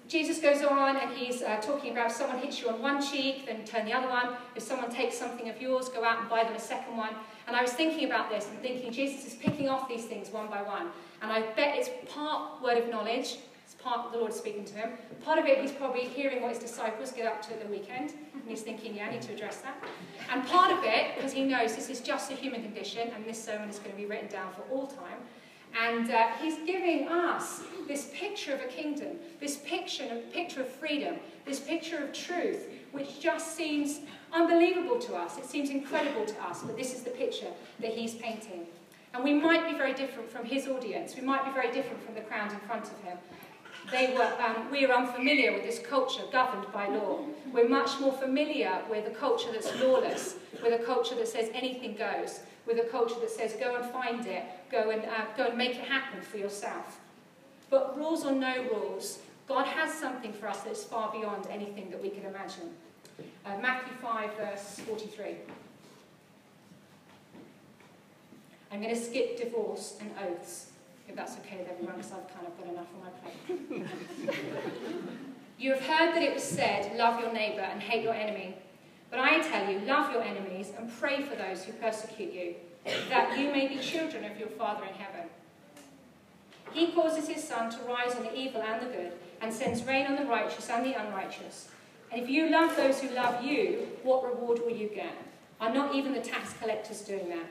Jesus 0.09 0.39
goes 0.39 0.62
on 0.62 0.97
and 0.97 1.15
he's 1.15 1.43
uh, 1.43 1.61
talking 1.61 1.93
about 1.93 2.07
if 2.07 2.12
someone 2.12 2.39
hits 2.39 2.62
you 2.62 2.71
on 2.71 2.81
one 2.81 3.03
cheek, 3.03 3.45
then 3.45 3.62
turn 3.67 3.85
the 3.85 3.93
other 3.93 4.09
one. 4.09 4.37
If 4.57 4.62
someone 4.62 4.91
takes 4.91 5.19
something 5.19 5.51
of 5.51 5.61
yours, 5.61 5.91
go 5.91 6.03
out 6.03 6.21
and 6.21 6.31
buy 6.31 6.45
them 6.45 6.55
a 6.55 6.61
second 6.61 6.97
one. 6.97 7.11
And 7.47 7.55
I 7.55 7.61
was 7.61 7.73
thinking 7.73 8.07
about 8.07 8.31
this 8.31 8.49
and 8.49 8.59
thinking 8.61 8.91
Jesus 8.91 9.27
is 9.27 9.35
picking 9.35 9.69
off 9.69 9.87
these 9.87 10.07
things 10.07 10.31
one 10.31 10.49
by 10.49 10.62
one. 10.62 10.89
And 11.21 11.31
I 11.31 11.43
bet 11.53 11.77
it's 11.77 11.91
part 12.11 12.62
word 12.62 12.79
of 12.79 12.89
knowledge, 12.89 13.37
part 13.79 14.12
the 14.12 14.19
Lord 14.19 14.33
speaking 14.33 14.64
to 14.67 14.75
him. 14.75 14.91
Part 15.25 15.38
of 15.38 15.47
it, 15.47 15.61
he's 15.61 15.73
probably 15.73 16.05
hearing 16.05 16.43
what 16.43 16.51
his 16.51 16.59
disciples 16.59 17.12
get 17.12 17.27
up 17.27 17.43
to 17.43 17.53
at 17.53 17.62
the 17.62 17.69
weekend. 17.69 18.12
And 18.35 18.43
he's 18.47 18.62
thinking, 18.62 18.97
yeah, 18.97 19.07
I 19.07 19.12
need 19.12 19.23
to 19.23 19.33
address 19.33 19.59
that. 19.59 19.83
And 20.33 20.45
part 20.47 20.73
of 20.73 20.81
it, 20.83 21.14
because 21.17 21.33
he 21.33 21.45
knows 21.45 21.75
this 21.77 21.88
is 21.88 22.01
just 22.01 22.31
a 22.31 22.35
human 22.35 22.62
condition 22.62 23.11
and 23.14 23.25
this 23.25 23.43
sermon 23.43 23.69
is 23.69 23.79
going 23.79 23.91
to 23.91 23.97
be 23.97 24.07
written 24.07 24.29
down 24.29 24.53
for 24.53 24.62
all 24.73 24.87
time. 24.87 25.19
And 25.79 26.11
uh, 26.11 26.29
he's 26.41 26.57
giving 26.67 27.09
us 27.09 27.62
this 27.87 28.11
picture 28.14 28.55
of 28.55 28.61
a 28.61 28.67
kingdom, 28.67 29.19
this 29.38 29.59
picture, 29.59 30.23
picture 30.33 30.62
of 30.62 30.69
freedom, 30.69 31.17
this 31.45 31.61
picture 31.61 32.03
of 32.03 32.12
truth, 32.12 32.69
which 32.93 33.21
just 33.21 33.55
seems 33.55 34.01
unbelievable 34.33 34.99
to 34.99 35.14
us. 35.14 35.37
It 35.37 35.45
seems 35.45 35.71
incredible 35.71 36.25
to 36.25 36.43
us, 36.43 36.62
but 36.62 36.77
this 36.77 36.95
is 36.95 37.03
the 37.03 37.11
picture 37.11 37.53
that 37.81 37.93
he's 37.93 38.14
painting. 38.14 38.67
And 39.14 39.25
we 39.25 39.35
might 39.35 39.71
be 39.71 39.77
very 39.77 39.95
different 39.95 40.31
from 40.31 40.45
his 40.45 40.67
audience. 40.69 41.17
We 41.17 41.23
might 41.23 41.45
be 41.45 41.51
very 41.53 41.73
different 41.73 42.03
from 42.03 42.14
the 42.14 42.21
crowd 42.23 42.53
in 42.53 42.59
front 42.61 42.85
of 42.85 42.99
him. 43.03 43.19
They 43.91 44.14
were, 44.14 44.31
um, 44.45 44.71
we 44.71 44.85
are 44.85 44.93
unfamiliar 44.93 45.53
with 45.53 45.62
this 45.62 45.79
culture 45.79 46.23
governed 46.31 46.71
by 46.73 46.88
law. 46.88 47.21
We're 47.53 47.69
much 47.69 47.99
more 48.01 48.12
familiar 48.12 48.83
with 48.91 49.07
a 49.07 49.11
culture 49.11 49.51
that's 49.53 49.75
lawless, 49.81 50.35
with 50.62 50.79
a 50.79 50.85
culture 50.85 51.14
that 51.14 51.29
says 51.29 51.51
anything 51.55 51.97
goes, 51.97 52.41
with 52.67 52.79
a 52.79 52.88
culture 52.91 53.19
that 53.21 53.31
says 53.31 53.55
go 53.59 53.77
and 53.77 53.91
find 53.91 54.27
it, 54.27 54.45
go 54.71 54.91
and, 54.91 55.05
uh, 55.05 55.25
go 55.37 55.47
and 55.47 55.57
make 55.57 55.77
it 55.77 55.85
happen 55.85 56.21
for 56.21 56.37
yourself. 56.37 57.01
But 57.71 57.97
rules 57.97 58.25
or 58.25 58.33
no 58.33 58.62
rules, 58.64 59.21
God 59.47 59.67
has 59.67 59.93
something 59.93 60.33
for 60.35 60.49
us 60.49 60.61
that's 60.61 60.85
far 60.85 61.11
beyond 61.11 61.47
anything 61.51 61.91
that 61.91 62.03
we 62.03 62.11
can 62.11 62.27
imagine. 62.27 62.75
Uh, 63.47 63.57
Matthew 63.62 63.95
5, 64.03 64.37
verse 64.37 64.81
43. 64.87 65.37
I'm 68.71 68.83
going 68.83 68.95
to 68.95 69.01
skip 69.01 69.38
divorce 69.38 69.97
and 70.01 70.11
oaths, 70.23 70.67
if 71.09 71.16
that's 71.16 71.37
okay 71.38 71.57
with 71.59 71.68
everyone, 71.68 71.97
because 71.97 72.12
I've 72.12 72.33
kind 72.35 72.47
of 72.47 72.57
got 72.59 72.68
enough 72.68 72.87
on 72.94 73.01
my 73.03 73.11
plate. 73.21 73.87
you 75.59 75.73
have 75.73 75.81
heard 75.83 76.14
that 76.14 76.23
it 76.23 76.35
was 76.35 76.42
said, 76.42 76.97
love 76.97 77.21
your 77.21 77.33
neighbour 77.33 77.62
and 77.62 77.81
hate 77.81 78.05
your 78.05 78.14
enemy. 78.14 78.55
But 79.11 79.21
I 79.21 79.40
tell 79.40 79.71
you, 79.71 79.81
love 79.81 80.12
your 80.12 80.23
enemies 80.23 80.73
and 80.77 80.92
pray 80.99 81.23
for 81.23 81.35
those 81.35 81.64
who 81.64 81.73
persecute 81.73 82.33
you, 82.33 82.55
that 83.09 83.38
you 83.38 83.51
may 83.51 83.68
be 83.68 83.79
children 83.79 84.25
of 84.25 84.38
your 84.38 84.49
Father 84.49 84.85
in 84.85 84.94
heaven. 84.94 85.29
He 86.73 86.92
causes 86.92 87.27
his 87.27 87.42
sun 87.42 87.71
to 87.71 87.79
rise 87.85 88.14
on 88.14 88.25
the 88.25 88.37
evil 88.37 88.61
and 88.61 88.83
the 88.83 88.92
good, 88.92 89.12
and 89.40 89.53
sends 89.53 89.83
rain 89.85 90.07
on 90.07 90.16
the 90.16 90.25
righteous 90.25 90.68
and 90.68 90.85
the 90.85 90.92
unrighteous. 90.92 91.68
And 92.12 92.23
if 92.23 92.29
you 92.29 92.51
love 92.51 92.77
those 92.77 93.01
who 93.01 93.14
love 93.14 93.42
you, 93.42 93.88
what 94.03 94.25
reward 94.25 94.61
will 94.61 94.77
you 94.77 94.88
get? 94.88 95.14
Are 95.61 95.73
not 95.73 95.94
even 95.94 96.12
the 96.12 96.21
tax 96.21 96.53
collectors 96.61 97.01
doing 97.01 97.29
that? 97.31 97.47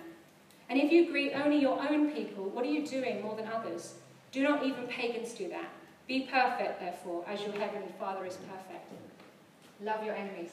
And 0.70 0.80
if 0.80 0.92
you 0.92 1.10
greet 1.10 1.34
only 1.34 1.60
your 1.60 1.80
own 1.80 2.12
people, 2.12 2.46
what 2.50 2.66
are 2.66 2.70
you 2.70 2.86
doing 2.86 3.22
more 3.22 3.36
than 3.36 3.48
others? 3.48 3.96
Do 4.32 4.44
not 4.44 4.66
even 4.66 4.88
pagans 4.88 5.34
do 5.34 5.48
that. 5.50 5.70
Be 6.08 6.28
perfect, 6.32 6.80
therefore, 6.80 7.24
as 7.28 7.42
your 7.42 7.54
heavenly 7.54 7.92
Father 8.00 8.26
is 8.26 8.38
perfect. 8.38 8.92
Love 9.82 10.04
your 10.04 10.16
enemies. 10.16 10.52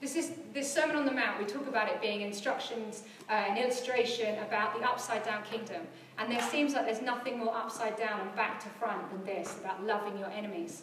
This 0.00 0.16
is 0.16 0.32
this 0.52 0.72
Sermon 0.72 0.96
on 0.96 1.04
the 1.04 1.12
Mount. 1.12 1.38
We 1.38 1.44
talk 1.44 1.68
about 1.68 1.88
it 1.88 2.00
being 2.00 2.22
instructions, 2.22 3.04
uh, 3.30 3.32
an 3.32 3.56
illustration 3.56 4.38
about 4.40 4.78
the 4.78 4.84
upside 4.84 5.24
down 5.24 5.44
kingdom. 5.44 5.82
And 6.18 6.30
there 6.30 6.42
seems 6.42 6.74
like 6.74 6.86
there's 6.86 7.02
nothing 7.02 7.38
more 7.38 7.54
upside 7.54 7.96
down 7.96 8.20
and 8.20 8.34
back 8.34 8.62
to 8.64 8.68
front 8.68 9.10
than 9.10 9.24
this 9.24 9.56
about 9.60 9.84
loving 9.84 10.18
your 10.18 10.30
enemies. 10.30 10.82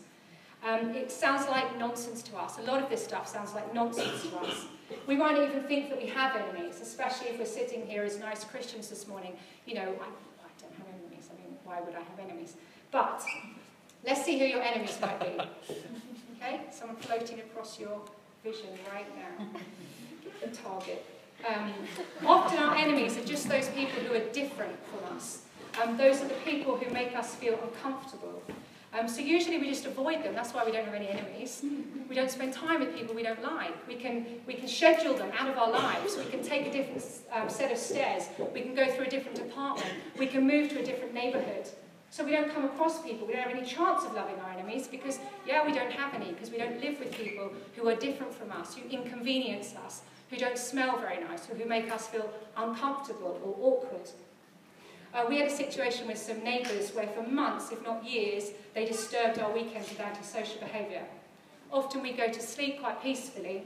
Um, 0.68 0.94
it 0.94 1.12
sounds 1.12 1.48
like 1.48 1.78
nonsense 1.80 2.22
to 2.24 2.38
us. 2.38 2.58
A 2.60 2.64
lot 2.64 2.84
of 2.84 2.90
this 2.90 3.04
stuff 3.04 3.28
sounds 3.28 3.54
like 3.54 3.74
nonsense 3.74 4.24
to 4.24 4.38
us. 4.40 4.66
We 5.08 5.16
might 5.16 5.38
even 5.38 5.64
think 5.64 5.90
that 5.90 6.02
we 6.02 6.08
have 6.08 6.36
enemies, 6.36 6.80
especially 6.82 7.28
if 7.28 7.40
we're 7.40 7.46
sitting 7.46 7.86
here 7.86 8.04
as 8.04 8.20
nice 8.20 8.44
Christians 8.44 8.90
this 8.90 9.08
morning. 9.08 9.34
You 9.66 9.76
know, 9.76 9.82
I, 9.82 9.86
I 9.86 10.52
don't 10.60 10.74
have 10.78 10.88
enemies. 10.88 11.30
I 11.32 11.42
mean, 11.42 11.58
why 11.64 11.80
would 11.80 11.96
I 11.96 12.00
have 12.00 12.20
enemies? 12.20 12.56
But 12.92 13.24
let's 14.06 14.26
see 14.26 14.38
who 14.38 14.46
your 14.46 14.62
enemies 14.62 14.98
might 15.02 15.20
be. 15.20 15.76
Okay? 16.42 16.62
Someone 16.72 16.96
floating 16.96 17.40
across 17.42 17.78
your 17.78 18.00
vision 18.46 18.70
right 18.94 19.06
now. 19.14 19.46
The 20.42 20.56
target. 20.56 21.06
Um, 21.46 21.74
often 22.26 22.60
our 22.60 22.76
enemies 22.76 23.18
are 23.18 23.26
just 23.26 23.50
those 23.50 23.68
people 23.70 24.02
who 24.04 24.14
are 24.14 24.26
different 24.32 24.78
from 24.86 25.18
us. 25.18 25.42
Um, 25.82 25.98
those 25.98 26.22
are 26.22 26.30
the 26.30 26.40
people 26.46 26.78
who 26.78 26.90
make 26.94 27.14
us 27.14 27.36
feel 27.36 27.60
uncomfortable. 27.62 28.42
Um, 28.98 29.08
so 29.08 29.22
usually 29.22 29.60
we 29.60 29.70
just 29.70 29.86
avoid 29.86 30.24
them. 30.24 30.34
That's 30.34 30.52
why 30.54 30.66
we 30.66 30.72
don't 30.72 30.86
have 30.86 30.96
any 30.96 31.10
enemies. 31.10 31.62
Mm-hmm. 31.64 32.10
We 32.10 32.16
don't 32.16 32.32
spend 32.32 32.54
time 32.54 32.80
with 32.80 32.96
people 32.96 33.14
we 33.14 33.22
don't 33.22 33.42
like. 33.44 33.88
We 33.88 33.96
can, 33.96 34.26
we 34.48 34.56
can 34.56 34.68
schedule 34.68 35.14
them 35.14 35.32
out 35.38 35.48
of 35.48 35.58
our 35.58 35.70
lives. 35.70 36.18
We 36.18 36.26
can 36.26 36.42
take 36.42 36.66
a 36.66 36.72
different 36.72 37.06
um, 37.32 37.50
set 37.50 37.72
of 37.72 37.78
stairs. 37.78 38.30
We 38.54 38.62
can 38.62 38.74
go 38.74 38.88
through 38.92 39.06
a 39.06 39.10
different 39.10 39.38
department. 39.38 39.92
We 40.18 40.26
can 40.26 40.48
move 40.48 40.70
to 40.70 40.80
a 40.80 40.84
different 40.84 41.14
neighborhood. 41.14 41.70
So 42.10 42.26
we 42.26 42.32
don't 42.32 42.52
come 42.52 42.66
across 42.66 43.04
people. 43.04 43.28
We 43.28 43.34
don't 43.34 43.44
have 43.44 43.56
any 43.56 43.66
chance 43.66 44.04
of 44.06 44.16
loving 44.16 44.40
our 44.40 44.50
enemies 44.50 44.88
because, 44.88 45.20
yeah, 45.46 45.64
we 45.64 45.72
don't 45.72 45.92
have 45.92 46.16
any 46.16 46.32
because 46.32 46.50
we 46.50 46.58
don't 46.58 46.82
live 46.82 46.98
with 46.98 47.12
people 47.12 47.52
who 47.76 47.88
are 47.88 47.96
different 47.96 48.34
from 48.34 48.52
us, 48.52 48.74
who 48.74 48.90
inconvenience 48.90 49.76
us, 49.86 50.02
who 50.32 50.38
don't 50.38 50.58
smell 50.58 50.98
very 50.98 51.24
nice, 51.24 51.48
or 51.48 51.54
who 51.54 51.66
make 51.66 51.92
us 51.92 52.08
feel 52.08 52.34
uncomfortable 52.58 53.40
or 53.44 53.56
awkward 53.62 54.10
Uh, 55.14 55.26
we 55.28 55.38
had 55.38 55.48
a 55.48 55.56
situation 55.56 56.08
with 56.08 56.18
some 56.18 56.44
neighbours 56.44 56.92
where 56.92 57.08
for 57.08 57.24
months, 57.24 57.72
if 57.72 57.84
not 57.84 58.04
years, 58.04 58.52
they 58.76 58.86
disturbed 58.86 59.40
our 59.40 59.52
weekends 59.52 59.90
with 59.90 60.00
antisocial 60.00 60.60
behaviour. 60.60 61.04
Often 61.72 62.04
we 62.04 62.14
go 62.14 62.28
to 62.28 62.42
sleep 62.42 62.80
quite 62.80 63.02
peacefully 63.02 63.64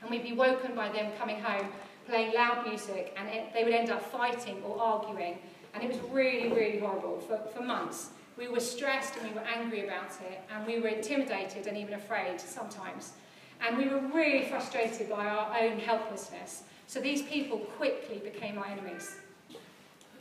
and 0.00 0.10
we'd 0.10 0.22
be 0.22 0.32
woken 0.32 0.74
by 0.74 0.88
them 0.88 1.12
coming 1.18 1.40
home 1.40 1.66
playing 2.06 2.34
loud 2.34 2.66
music 2.66 3.14
and 3.16 3.28
it, 3.28 3.52
they 3.52 3.64
would 3.64 3.72
end 3.72 3.90
up 3.90 4.02
fighting 4.02 4.62
or 4.64 4.80
arguing 4.80 5.38
and 5.74 5.82
it 5.82 5.88
was 5.88 5.98
really, 6.10 6.48
really 6.48 6.78
horrible 6.78 7.20
for, 7.20 7.38
for 7.54 7.62
months. 7.62 8.10
We 8.36 8.48
were 8.48 8.60
stressed 8.60 9.16
and 9.16 9.28
we 9.28 9.34
were 9.34 9.46
angry 9.46 9.86
about 9.86 10.10
it 10.30 10.40
and 10.54 10.66
we 10.66 10.80
were 10.80 10.88
intimidated 10.88 11.66
and 11.66 11.76
even 11.76 11.94
afraid 11.94 12.40
sometimes. 12.40 13.12
And 13.60 13.78
we 13.78 13.88
were 13.88 14.00
really 14.00 14.46
frustrated 14.46 15.08
by 15.08 15.26
our 15.26 15.56
own 15.60 15.78
helplessness. 15.78 16.64
So 16.86 17.00
these 17.00 17.22
people 17.22 17.58
quickly 17.58 18.18
became 18.18 18.58
our 18.58 18.66
enemies. 18.66 19.16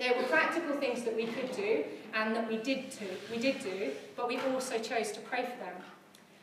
There 0.02 0.18
were 0.18 0.24
practical 0.24 0.78
things 0.78 1.04
that 1.04 1.16
we 1.16 1.28
could 1.28 1.52
do 1.52 1.84
and 2.16 2.36
that 2.36 2.50
we 2.50 2.58
did, 2.58 2.90
do, 2.90 3.06
we 3.32 3.38
did 3.38 3.60
do, 3.62 3.92
but 4.16 4.28
we 4.28 4.40
also 4.40 4.80
chose 4.80 5.12
to 5.12 5.20
pray 5.20 5.44
for 5.44 5.64
them. 5.64 5.76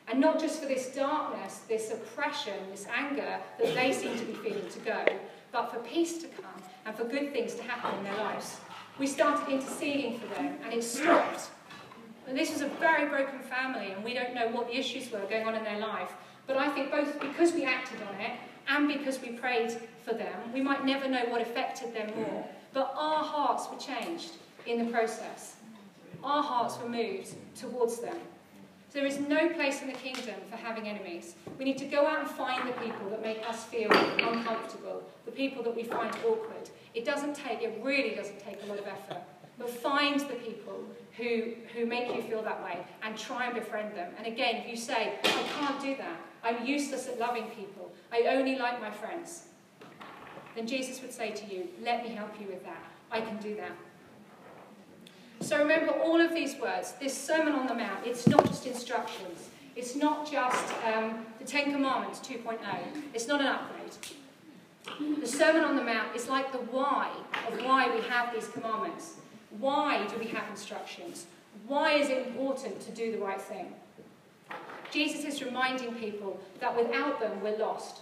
And 0.06 0.20
not 0.20 0.38
just 0.38 0.62
for 0.62 0.68
this 0.68 0.94
darkness, 0.94 1.62
this 1.68 1.90
oppression, 1.90 2.54
this 2.70 2.86
anger 2.86 3.40
that 3.58 3.74
they 3.74 3.92
seem 3.92 4.16
to 4.16 4.24
be 4.24 4.34
feeling 4.34 4.68
to 4.68 4.78
go, 4.78 5.04
but 5.50 5.72
for 5.72 5.80
peace 5.80 6.18
to 6.18 6.28
come 6.28 6.62
and 6.86 6.94
for 6.94 7.02
good 7.02 7.32
things 7.32 7.56
to 7.56 7.64
happen 7.64 7.98
in 7.98 8.04
their 8.04 8.16
lives. 8.18 8.58
We 8.96 9.08
started 9.08 9.52
interceding 9.52 10.20
for 10.20 10.32
them 10.36 10.56
and 10.62 10.72
it 10.72 10.84
stopped. 10.84 11.50
And 12.28 12.38
this 12.38 12.52
was 12.52 12.60
a 12.60 12.68
very 12.68 13.08
broken 13.08 13.40
family 13.40 13.90
and 13.90 14.04
we 14.04 14.14
don't 14.14 14.36
know 14.36 14.46
what 14.50 14.68
the 14.68 14.76
issues 14.76 15.10
were 15.10 15.18
going 15.28 15.48
on 15.48 15.56
in 15.56 15.64
their 15.64 15.80
life. 15.80 16.12
But 16.46 16.58
I 16.58 16.68
think 16.68 16.92
both 16.92 17.20
because 17.20 17.52
we 17.52 17.64
acted 17.64 17.98
on 18.02 18.20
it 18.20 18.38
and 18.68 18.86
because 18.86 19.20
we 19.20 19.30
prayed 19.30 19.72
for 20.04 20.14
them, 20.14 20.52
we 20.54 20.60
might 20.60 20.84
never 20.84 21.08
know 21.08 21.24
what 21.24 21.40
affected 21.40 21.92
them 21.92 22.14
more. 22.14 22.48
But 22.78 22.94
our 22.96 23.24
hearts 23.24 23.66
were 23.68 23.76
changed 23.76 24.34
in 24.64 24.78
the 24.78 24.92
process. 24.92 25.56
Our 26.22 26.44
hearts 26.44 26.78
were 26.80 26.88
moved 26.88 27.34
towards 27.56 27.98
them. 27.98 28.14
There 28.92 29.04
is 29.04 29.18
no 29.18 29.48
place 29.48 29.82
in 29.82 29.88
the 29.88 29.94
kingdom 29.94 30.36
for 30.48 30.54
having 30.54 30.86
enemies. 30.86 31.34
We 31.58 31.64
need 31.64 31.78
to 31.78 31.86
go 31.86 32.06
out 32.06 32.20
and 32.20 32.30
find 32.30 32.68
the 32.68 32.74
people 32.74 33.10
that 33.10 33.20
make 33.20 33.42
us 33.48 33.64
feel 33.64 33.90
uncomfortable, 33.90 35.02
the 35.24 35.32
people 35.32 35.64
that 35.64 35.74
we 35.74 35.82
find 35.82 36.14
awkward. 36.24 36.70
It 36.94 37.04
doesn't 37.04 37.34
take, 37.34 37.62
it 37.62 37.80
really 37.82 38.14
doesn't 38.14 38.38
take 38.38 38.62
a 38.62 38.66
lot 38.66 38.78
of 38.78 38.86
effort. 38.86 39.24
But 39.58 39.70
find 39.70 40.20
the 40.20 40.34
people 40.34 40.84
who, 41.16 41.54
who 41.74 41.84
make 41.84 42.14
you 42.14 42.22
feel 42.22 42.42
that 42.42 42.62
way 42.62 42.78
and 43.02 43.18
try 43.18 43.46
and 43.46 43.56
befriend 43.56 43.96
them. 43.96 44.12
And 44.16 44.28
again, 44.28 44.54
if 44.54 44.68
you 44.68 44.76
say, 44.76 45.14
I 45.24 45.42
can't 45.58 45.82
do 45.82 45.96
that, 45.96 46.16
I'm 46.44 46.64
useless 46.64 47.08
at 47.08 47.18
loving 47.18 47.48
people, 47.56 47.90
I 48.12 48.36
only 48.36 48.56
like 48.56 48.80
my 48.80 48.92
friends, 48.92 49.47
then 50.58 50.66
Jesus 50.66 51.00
would 51.02 51.12
say 51.12 51.30
to 51.30 51.54
you, 51.54 51.68
Let 51.84 52.02
me 52.02 52.10
help 52.10 52.40
you 52.40 52.48
with 52.48 52.64
that. 52.64 52.84
I 53.12 53.20
can 53.20 53.36
do 53.36 53.54
that. 53.56 53.70
So 55.40 55.56
remember 55.56 55.92
all 55.92 56.20
of 56.20 56.34
these 56.34 56.56
words, 56.56 56.94
this 57.00 57.16
Sermon 57.16 57.54
on 57.54 57.68
the 57.68 57.74
Mount, 57.74 58.04
it's 58.04 58.26
not 58.26 58.44
just 58.44 58.66
instructions. 58.66 59.50
It's 59.76 59.94
not 59.94 60.28
just 60.28 60.74
um, 60.84 61.24
the 61.38 61.44
Ten 61.44 61.70
Commandments 61.70 62.18
2.0. 62.18 62.58
It's 63.14 63.28
not 63.28 63.40
an 63.40 63.46
upgrade. 63.46 65.20
The 65.20 65.28
Sermon 65.28 65.62
on 65.62 65.76
the 65.76 65.84
Mount 65.84 66.16
is 66.16 66.28
like 66.28 66.50
the 66.50 66.58
why 66.58 67.12
of 67.46 67.62
why 67.64 67.94
we 67.94 68.02
have 68.08 68.34
these 68.34 68.48
commandments. 68.48 69.14
Why 69.60 70.04
do 70.08 70.18
we 70.18 70.26
have 70.26 70.48
instructions? 70.50 71.26
Why 71.68 71.92
is 71.92 72.08
it 72.08 72.26
important 72.26 72.80
to 72.80 72.90
do 72.90 73.12
the 73.12 73.18
right 73.18 73.40
thing? 73.40 73.72
Jesus 74.90 75.24
is 75.24 75.40
reminding 75.40 75.94
people 75.94 76.40
that 76.58 76.76
without 76.76 77.20
them, 77.20 77.40
we're 77.42 77.58
lost. 77.58 78.00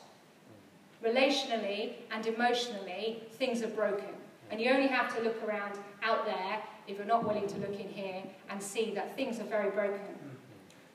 Relationally 1.04 1.94
and 2.10 2.26
emotionally, 2.26 3.22
things 3.32 3.62
are 3.62 3.68
broken. 3.68 4.08
And 4.50 4.60
you 4.60 4.70
only 4.70 4.86
have 4.86 5.14
to 5.16 5.22
look 5.22 5.42
around 5.46 5.78
out 6.02 6.24
there, 6.24 6.62
if 6.86 6.96
you're 6.96 7.06
not 7.06 7.26
willing 7.26 7.46
to 7.48 7.58
look 7.58 7.78
in 7.78 7.88
here, 7.88 8.22
and 8.48 8.62
see 8.62 8.94
that 8.94 9.16
things 9.16 9.40
are 9.40 9.44
very 9.44 9.70
broken. 9.70 10.16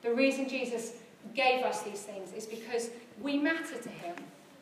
The 0.02 0.12
reason 0.12 0.48
Jesus 0.48 0.94
gave 1.34 1.64
us 1.64 1.82
these 1.82 2.00
things 2.00 2.32
is 2.32 2.46
because 2.46 2.90
we 3.20 3.38
matter 3.38 3.76
to 3.80 3.88
him. 3.88 4.16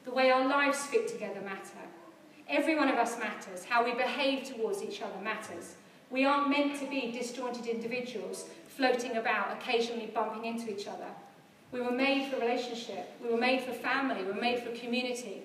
The 0.05 0.11
way 0.11 0.31
our 0.31 0.47
lives 0.47 0.85
fit 0.87 1.09
together 1.09 1.41
matter. 1.41 1.79
Every 2.49 2.75
one 2.75 2.89
of 2.89 2.97
us 2.97 3.19
matters. 3.19 3.65
How 3.65 3.85
we 3.85 3.93
behave 3.93 4.45
towards 4.45 4.83
each 4.83 5.03
other 5.03 5.21
matters. 5.23 5.77
We 6.11 6.25
aren't 6.25 6.51
meant 6.51 6.79
to 6.81 6.87
be 6.87 7.13
disjointed 7.13 7.67
individuals 7.67 8.47
floating 8.69 9.17
about, 9.17 9.53
occasionally 9.53 10.11
bumping 10.13 10.45
into 10.45 10.71
each 10.71 10.89
other. 10.89 11.07
We 11.73 11.81
were 11.81 11.91
made 11.91 12.31
for 12.31 12.41
relationship. 12.41 13.13
We 13.23 13.31
were 13.31 13.39
made 13.39 13.63
for 13.63 13.73
family. 13.73 14.25
We 14.25 14.33
were 14.33 14.41
made 14.41 14.61
for 14.61 14.71
community. 14.71 15.43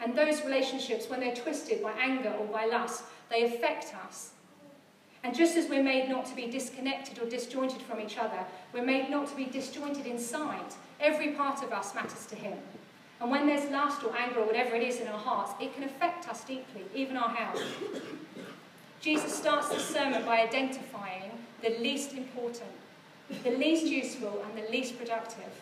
And 0.00 0.16
those 0.16 0.44
relationships, 0.44 1.08
when 1.08 1.20
they're 1.20 1.34
twisted 1.34 1.82
by 1.82 1.92
anger 1.92 2.30
or 2.30 2.46
by 2.46 2.66
lust, 2.66 3.04
they 3.30 3.44
affect 3.44 3.94
us. 4.06 4.30
And 5.24 5.34
just 5.34 5.56
as 5.56 5.68
we're 5.68 5.82
made 5.82 6.08
not 6.08 6.26
to 6.26 6.36
be 6.36 6.46
disconnected 6.46 7.18
or 7.18 7.28
disjointed 7.28 7.82
from 7.82 8.00
each 8.00 8.18
other, 8.18 8.44
we're 8.72 8.84
made 8.84 9.10
not 9.10 9.28
to 9.28 9.36
be 9.36 9.46
disjointed 9.46 10.06
inside. 10.06 10.74
Every 11.00 11.32
part 11.32 11.62
of 11.64 11.72
us 11.72 11.94
matters 11.94 12.26
to 12.26 12.36
Him. 12.36 12.58
And 13.20 13.30
when 13.30 13.46
there's 13.46 13.68
lust 13.70 14.04
or 14.04 14.16
anger 14.16 14.40
or 14.40 14.46
whatever 14.46 14.76
it 14.76 14.82
is 14.82 15.00
in 15.00 15.08
our 15.08 15.18
hearts, 15.18 15.52
it 15.60 15.74
can 15.74 15.84
affect 15.84 16.28
us 16.28 16.44
deeply, 16.44 16.82
even 16.94 17.16
our 17.16 17.30
health. 17.30 17.60
Jesus 19.00 19.36
starts 19.36 19.68
the 19.68 19.80
sermon 19.80 20.24
by 20.24 20.40
identifying 20.40 21.32
the 21.62 21.70
least 21.80 22.12
important, 22.12 22.70
the 23.44 23.50
least 23.50 23.86
useful, 23.86 24.42
and 24.44 24.64
the 24.64 24.70
least 24.70 24.98
productive 24.98 25.52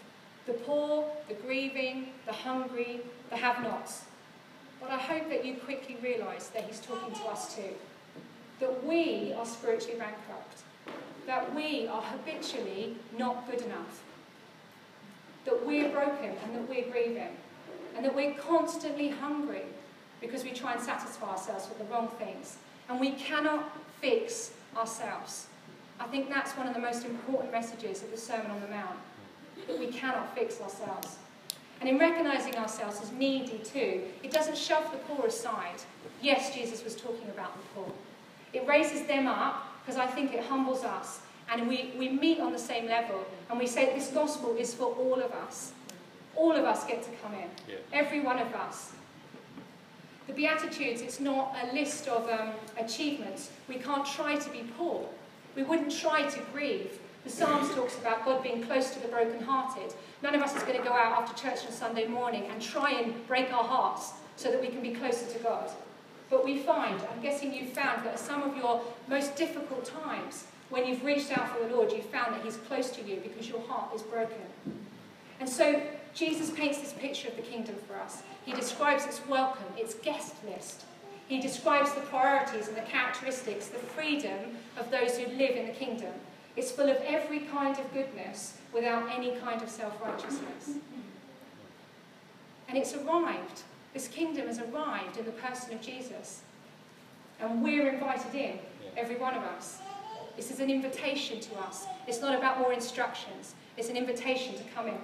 the 0.46 0.52
poor, 0.52 1.04
the 1.28 1.34
grieving, 1.34 2.08
the 2.24 2.32
hungry, 2.32 3.00
the 3.30 3.36
have 3.36 3.62
nots. 3.62 4.04
But 4.80 4.90
I 4.90 4.98
hope 4.98 5.28
that 5.28 5.44
you 5.44 5.56
quickly 5.56 5.96
realise 6.00 6.48
that 6.48 6.64
he's 6.64 6.80
talking 6.80 7.12
to 7.14 7.24
us 7.24 7.54
too. 7.56 7.74
That 8.60 8.84
we 8.84 9.34
are 9.36 9.44
spiritually 9.44 9.98
bankrupt. 9.98 10.62
That 11.26 11.52
we 11.54 11.88
are 11.88 12.00
habitually 12.00 12.96
not 13.18 13.50
good 13.50 13.62
enough. 13.62 14.02
That 15.44 15.66
we're 15.66 15.90
broken 15.90 16.36
and 16.44 16.54
that 16.54 16.68
we're 16.68 16.90
grieving. 16.90 17.36
And 17.96 18.04
that 18.04 18.14
we're 18.14 18.34
constantly 18.34 19.08
hungry 19.08 19.64
because 20.20 20.44
we 20.44 20.52
try 20.52 20.74
and 20.74 20.82
satisfy 20.82 21.30
ourselves 21.30 21.68
with 21.68 21.78
the 21.78 21.84
wrong 21.92 22.08
things. 22.18 22.56
And 22.88 23.00
we 23.00 23.12
cannot 23.12 23.76
fix 24.00 24.52
ourselves. 24.76 25.46
I 25.98 26.06
think 26.06 26.28
that's 26.28 26.52
one 26.52 26.66
of 26.66 26.74
the 26.74 26.80
most 26.80 27.04
important 27.04 27.52
messages 27.52 28.02
of 28.02 28.10
the 28.10 28.16
Sermon 28.16 28.50
on 28.50 28.60
the 28.60 28.68
Mount. 28.68 28.98
That 29.66 29.78
we 29.78 29.86
cannot 29.88 30.34
fix 30.34 30.60
ourselves. 30.60 31.16
And 31.80 31.88
in 31.88 31.98
recognizing 31.98 32.56
ourselves 32.56 33.00
as 33.02 33.12
needy 33.12 33.58
too, 33.58 34.02
it 34.22 34.30
doesn't 34.30 34.56
shove 34.56 34.90
the 34.92 34.98
poor 34.98 35.26
aside. 35.26 35.82
Yes, 36.22 36.54
Jesus 36.54 36.84
was 36.84 36.96
talking 36.96 37.28
about 37.28 37.52
the 37.56 37.62
poor. 37.74 37.92
It 38.52 38.66
raises 38.66 39.06
them 39.06 39.26
up 39.26 39.66
because 39.84 39.98
I 39.98 40.06
think 40.06 40.32
it 40.32 40.44
humbles 40.44 40.84
us. 40.84 41.20
And 41.52 41.68
we, 41.68 41.92
we 41.98 42.08
meet 42.08 42.40
on 42.40 42.52
the 42.52 42.58
same 42.58 42.86
level 42.86 43.24
and 43.50 43.58
we 43.58 43.66
say 43.66 43.94
this 43.94 44.08
gospel 44.08 44.56
is 44.56 44.74
for 44.74 44.86
all 44.94 45.20
of 45.20 45.30
us. 45.32 45.72
All 46.34 46.52
of 46.52 46.64
us 46.64 46.84
get 46.86 47.02
to 47.02 47.10
come 47.22 47.34
in. 47.34 47.48
Yeah. 47.68 47.76
Every 47.92 48.20
one 48.20 48.38
of 48.38 48.52
us. 48.54 48.92
The 50.26 50.32
Beatitudes, 50.32 51.02
it's 51.02 51.20
not 51.20 51.54
a 51.62 51.72
list 51.72 52.08
of 52.08 52.28
um, 52.28 52.50
achievements. 52.78 53.50
We 53.68 53.76
can't 53.76 54.04
try 54.04 54.36
to 54.36 54.50
be 54.50 54.64
poor. 54.76 55.08
We 55.56 55.62
wouldn't 55.62 55.90
try 55.90 56.28
to 56.28 56.40
grieve. 56.52 56.98
The 57.24 57.30
Psalms 57.30 57.74
talks 57.74 57.98
about 57.98 58.24
God 58.24 58.42
being 58.42 58.62
close 58.62 58.90
to 58.90 59.00
the 59.00 59.08
brokenhearted. 59.08 59.94
None 60.22 60.34
of 60.34 60.42
us 60.42 60.54
is 60.54 60.62
going 60.62 60.76
to 60.76 60.84
go 60.84 60.92
out 60.92 61.20
after 61.20 61.34
church 61.34 61.64
on 61.66 61.72
Sunday 61.72 62.06
morning 62.06 62.44
and 62.50 62.62
try 62.62 62.92
and 62.92 63.26
break 63.26 63.52
our 63.52 63.64
hearts 63.64 64.12
so 64.36 64.50
that 64.50 64.60
we 64.60 64.68
can 64.68 64.82
be 64.82 64.90
closer 64.92 65.26
to 65.32 65.38
God. 65.42 65.70
But 66.28 66.44
we 66.44 66.58
find, 66.58 67.00
I'm 67.10 67.22
guessing 67.22 67.54
you've 67.54 67.72
found 67.72 68.04
that 68.04 68.18
some 68.18 68.42
of 68.42 68.56
your 68.56 68.82
most 69.08 69.34
difficult 69.34 69.84
times, 69.84 70.44
when 70.68 70.86
you've 70.86 71.04
reached 71.04 71.36
out 71.36 71.48
for 71.48 71.66
the 71.66 71.74
Lord, 71.74 71.90
you've 71.90 72.06
found 72.06 72.34
that 72.34 72.44
He's 72.44 72.56
close 72.56 72.90
to 72.90 73.02
you 73.02 73.16
because 73.16 73.48
your 73.48 73.62
heart 73.62 73.94
is 73.94 74.02
broken. 74.02 74.36
And 75.40 75.48
so 75.48 75.82
Jesus 76.14 76.50
paints 76.50 76.80
this 76.80 76.92
picture 76.92 77.28
of 77.28 77.36
the 77.36 77.42
kingdom 77.42 77.76
for 77.86 77.96
us. 77.96 78.22
He 78.44 78.52
describes 78.52 79.04
its 79.04 79.20
welcome, 79.26 79.66
its 79.76 79.94
guest 79.94 80.34
list. 80.46 80.84
He 81.28 81.40
describes 81.40 81.92
the 81.92 82.02
priorities 82.02 82.68
and 82.68 82.76
the 82.76 82.82
characteristics, 82.82 83.66
the 83.66 83.78
freedom 83.78 84.56
of 84.78 84.90
those 84.90 85.18
who 85.18 85.26
live 85.36 85.56
in 85.56 85.66
the 85.66 85.72
kingdom. 85.72 86.12
It's 86.56 86.70
full 86.70 86.88
of 86.88 86.96
every 86.98 87.40
kind 87.40 87.78
of 87.78 87.92
goodness 87.92 88.58
without 88.72 89.10
any 89.14 89.36
kind 89.36 89.60
of 89.60 89.68
self-righteousness. 89.68 90.70
And 92.68 92.78
it's 92.78 92.94
arrived. 92.94 93.62
This 93.92 94.08
kingdom 94.08 94.46
has 94.46 94.60
arrived 94.60 95.16
in 95.16 95.24
the 95.24 95.32
person 95.32 95.74
of 95.74 95.80
Jesus. 95.80 96.42
And 97.40 97.62
we're 97.62 97.88
invited 97.88 98.34
in, 98.34 98.58
every 98.96 99.16
one 99.16 99.34
of 99.34 99.42
us. 99.42 99.80
This 100.36 100.50
is 100.50 100.60
an 100.60 100.70
invitation 100.70 101.40
to 101.40 101.58
us. 101.60 101.86
It's 102.06 102.20
not 102.20 102.36
about 102.36 102.60
more 102.60 102.72
instructions. 102.72 103.54
It's 103.76 103.88
an 103.88 103.96
invitation 103.96 104.54
to 104.54 104.62
come 104.74 104.88
in. 104.88 104.98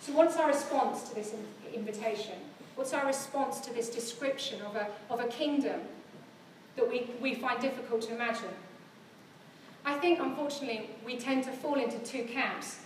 So 0.00 0.12
what's 0.12 0.36
our 0.36 0.48
response 0.48 1.08
to 1.08 1.14
this 1.14 1.34
invitation? 1.74 2.34
What's 2.74 2.92
our 2.92 3.06
response 3.06 3.60
to 3.60 3.72
this 3.72 3.90
description 3.90 4.62
of 4.62 4.76
a, 4.76 4.88
of 5.10 5.20
a 5.20 5.26
kingdom 5.28 5.80
that 6.76 6.88
we, 6.88 7.10
we 7.20 7.34
find 7.34 7.60
difficult 7.60 8.02
to 8.02 8.14
imagine? 8.14 8.48
I 9.84 9.98
think, 9.98 10.20
unfortunately, 10.20 10.90
we 11.04 11.16
tend 11.16 11.44
to 11.44 11.50
fall 11.50 11.74
into 11.74 11.98
two 11.98 12.24
camps. 12.24 12.78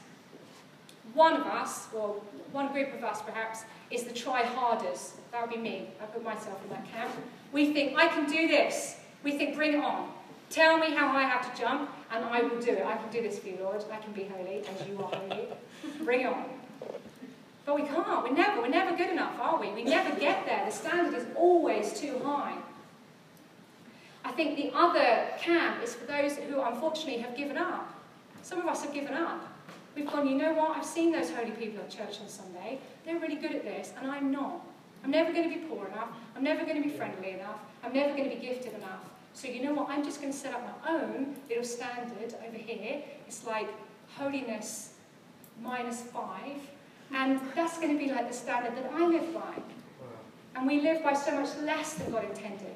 One 1.14 1.34
of 1.34 1.46
us, 1.46 1.88
or 1.94 2.20
one 2.52 2.72
group 2.72 2.94
of 2.94 3.04
us 3.04 3.22
perhaps, 3.22 3.64
is 3.90 4.04
the 4.04 4.12
try-harders. 4.12 5.14
That 5.30 5.42
would 5.42 5.50
be 5.50 5.60
me. 5.60 5.88
I 6.02 6.06
put 6.06 6.24
myself 6.24 6.60
in 6.64 6.70
that 6.70 6.90
camp. 6.90 7.12
We 7.52 7.72
think, 7.72 7.96
I 7.96 8.08
can 8.08 8.28
do 8.28 8.48
this. 8.48 8.96
We 9.22 9.38
think, 9.38 9.54
bring 9.54 9.74
it 9.74 9.84
on. 9.84 10.10
Tell 10.50 10.78
me 10.78 10.94
how 10.94 11.08
I 11.08 11.22
have 11.22 11.52
to 11.54 11.60
jump, 11.60 11.90
and 12.10 12.24
I 12.24 12.42
will 12.42 12.60
do 12.60 12.72
it. 12.72 12.84
I 12.84 12.96
can 12.96 13.10
do 13.10 13.22
this 13.22 13.38
for 13.38 13.48
you, 13.48 13.58
Lord. 13.60 13.84
I 13.92 13.96
can 13.98 14.12
be 14.12 14.24
holy, 14.24 14.62
as 14.66 14.88
you 14.88 14.98
are 14.98 15.10
holy. 15.14 15.48
Bring 16.02 16.22
it 16.22 16.26
on. 16.26 16.44
But 17.66 17.74
we 17.74 17.82
can't. 17.82 18.22
We're 18.22 18.32
never, 18.32 18.62
we're 18.62 18.68
never 18.68 18.96
good 18.96 19.10
enough, 19.10 19.38
are 19.40 19.60
we? 19.60 19.70
We 19.72 19.82
never 19.82 20.14
get 20.18 20.46
there. 20.46 20.64
The 20.64 20.70
standard 20.70 21.14
is 21.14 21.26
always 21.34 21.98
too 21.98 22.20
high. 22.24 22.56
I 24.24 24.32
think 24.32 24.56
the 24.56 24.70
other 24.72 25.26
camp 25.38 25.82
is 25.82 25.94
for 25.94 26.06
those 26.06 26.36
who 26.36 26.60
unfortunately 26.60 27.18
have 27.18 27.36
given 27.36 27.58
up. 27.58 27.92
Some 28.42 28.60
of 28.60 28.66
us 28.66 28.82
have 28.84 28.94
given 28.94 29.14
up. 29.14 29.44
We've 29.96 30.06
gone, 30.06 30.28
you 30.28 30.36
know 30.36 30.52
what, 30.52 30.76
I've 30.76 30.84
seen 30.84 31.10
those 31.10 31.30
holy 31.30 31.52
people 31.52 31.80
at 31.80 31.90
church 31.90 32.20
on 32.20 32.28
Sunday. 32.28 32.78
They're 33.04 33.18
really 33.18 33.36
good 33.36 33.52
at 33.52 33.64
this, 33.64 33.92
and 33.98 34.10
I'm 34.10 34.30
not. 34.30 34.60
I'm 35.02 35.10
never 35.10 35.32
going 35.32 35.48
to 35.50 35.58
be 35.58 35.64
poor 35.66 35.86
enough. 35.86 36.08
I'm 36.36 36.44
never 36.44 36.64
going 36.64 36.82
to 36.82 36.88
be 36.88 36.94
friendly 36.94 37.30
enough. 37.30 37.60
I'm 37.82 37.92
never 37.92 38.14
going 38.16 38.28
to 38.28 38.36
be 38.36 38.40
gifted 38.40 38.74
enough. 38.74 39.08
So 39.34 39.48
you 39.48 39.64
know 39.64 39.74
what, 39.74 39.88
I'm 39.88 40.04
just 40.04 40.20
going 40.20 40.32
to 40.32 40.38
set 40.38 40.54
up 40.54 40.62
my 40.84 40.92
own 40.92 41.36
little 41.48 41.64
standard 41.64 42.34
over 42.46 42.56
here. 42.56 43.02
It's 43.26 43.44
like 43.46 43.68
holiness 44.16 44.94
minus 45.62 46.02
five, 46.02 46.58
and 47.14 47.40
that's 47.54 47.78
going 47.78 47.96
to 47.96 48.04
be 48.04 48.10
like 48.10 48.28
the 48.28 48.34
standard 48.34 48.76
that 48.76 48.90
I 48.92 49.06
live 49.06 49.32
by. 49.34 49.54
And 50.54 50.66
we 50.66 50.80
live 50.80 51.02
by 51.02 51.12
so 51.14 51.32
much 51.32 51.50
less 51.62 51.94
than 51.94 52.10
God 52.10 52.24
intended. 52.24 52.74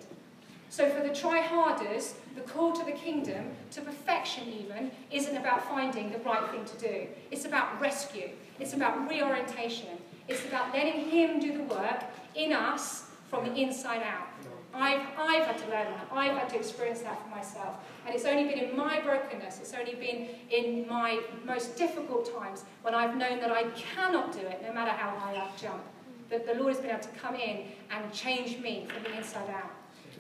So 0.69 0.89
for 0.89 1.03
the 1.07 1.13
try-harders, 1.13 2.15
the 2.37 2.43
call 2.43 2.73
to 2.73 2.85
the 2.85 2.93
kingdom, 2.93 3.57
to 3.73 3.81
perfection 3.81 4.49
even, 4.49 4.93
isn't 5.11 5.37
about 5.37 5.65
finding 5.69 6.13
the 6.13 6.19
right 6.19 6.49
thing 6.51 6.65
to 6.65 6.77
do. 6.79 7.07
It's 7.31 7.45
about 7.45 7.81
rescue. 7.81 8.31
It's 8.61 8.75
about 8.75 9.09
reorientation. 9.09 9.99
It's 10.29 10.45
about 10.47 10.73
letting 10.73 11.11
him 11.11 11.41
do 11.41 11.57
the 11.59 11.65
work 11.65 12.05
in 12.37 12.53
us 12.53 13.11
from 13.29 13.47
the 13.47 13.55
inside 13.61 14.03
out. 14.03 14.29
I've, 14.73 15.05
I've 15.19 15.47
had 15.47 15.59
to 15.59 15.65
learn 15.65 15.87
that. 15.91 16.09
I've 16.13 16.37
had 16.37 16.49
to 16.51 16.57
experience 16.57 17.01
that 17.01 17.21
for 17.23 17.29
myself. 17.29 17.77
And 18.07 18.15
it's 18.15 18.25
only 18.25 18.45
been 18.45 18.59
in 18.59 18.77
my 18.77 19.01
brokenness, 19.01 19.59
it's 19.59 19.75
only 19.75 19.95
been 19.95 20.29
in 20.51 20.89
my 20.89 21.21
most 21.45 21.77
difficult 21.77 22.33
times 22.39 22.65
when 22.83 22.95
I've 22.95 23.17
known 23.17 23.41
that 23.41 23.51
I 23.51 23.65
cannot 23.71 24.33
do 24.33 24.41
it, 24.41 24.63
no 24.63 24.73
matter 24.73 24.93
how 24.93 25.11
high 25.19 25.35
I 25.35 25.49
jump, 25.61 25.83
that 26.29 26.47
the 26.47 26.55
Lord 26.55 26.75
has 26.75 26.81
been 26.81 26.91
able 26.91 27.01
to 27.01 27.09
come 27.21 27.35
in 27.35 27.67
and 27.91 28.13
change 28.13 28.59
me 28.59 28.87
from 28.89 29.03
the 29.03 29.17
inside 29.17 29.51
out. 29.51 29.71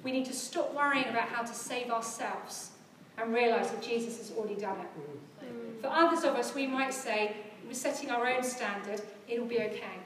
We 0.02 0.12
need 0.12 0.26
to 0.26 0.32
stop 0.32 0.74
worrying 0.74 1.08
about 1.08 1.28
how 1.28 1.42
to 1.42 1.54
save 1.54 1.90
ourselves 1.90 2.70
and 3.18 3.32
realize 3.32 3.70
that 3.70 3.82
Jesus 3.82 4.18
has 4.18 4.36
already 4.36 4.56
done 4.56 4.78
it. 4.80 4.86
Mm. 5.44 5.80
For 5.80 5.88
others 5.88 6.24
of 6.24 6.34
us, 6.34 6.54
we 6.54 6.66
might 6.66 6.94
say, 6.94 7.36
we're 7.66 7.74
setting 7.74 8.10
our 8.10 8.26
own 8.26 8.42
standard, 8.42 9.02
it'll 9.28 9.46
be 9.46 9.60
okay. 9.60 10.00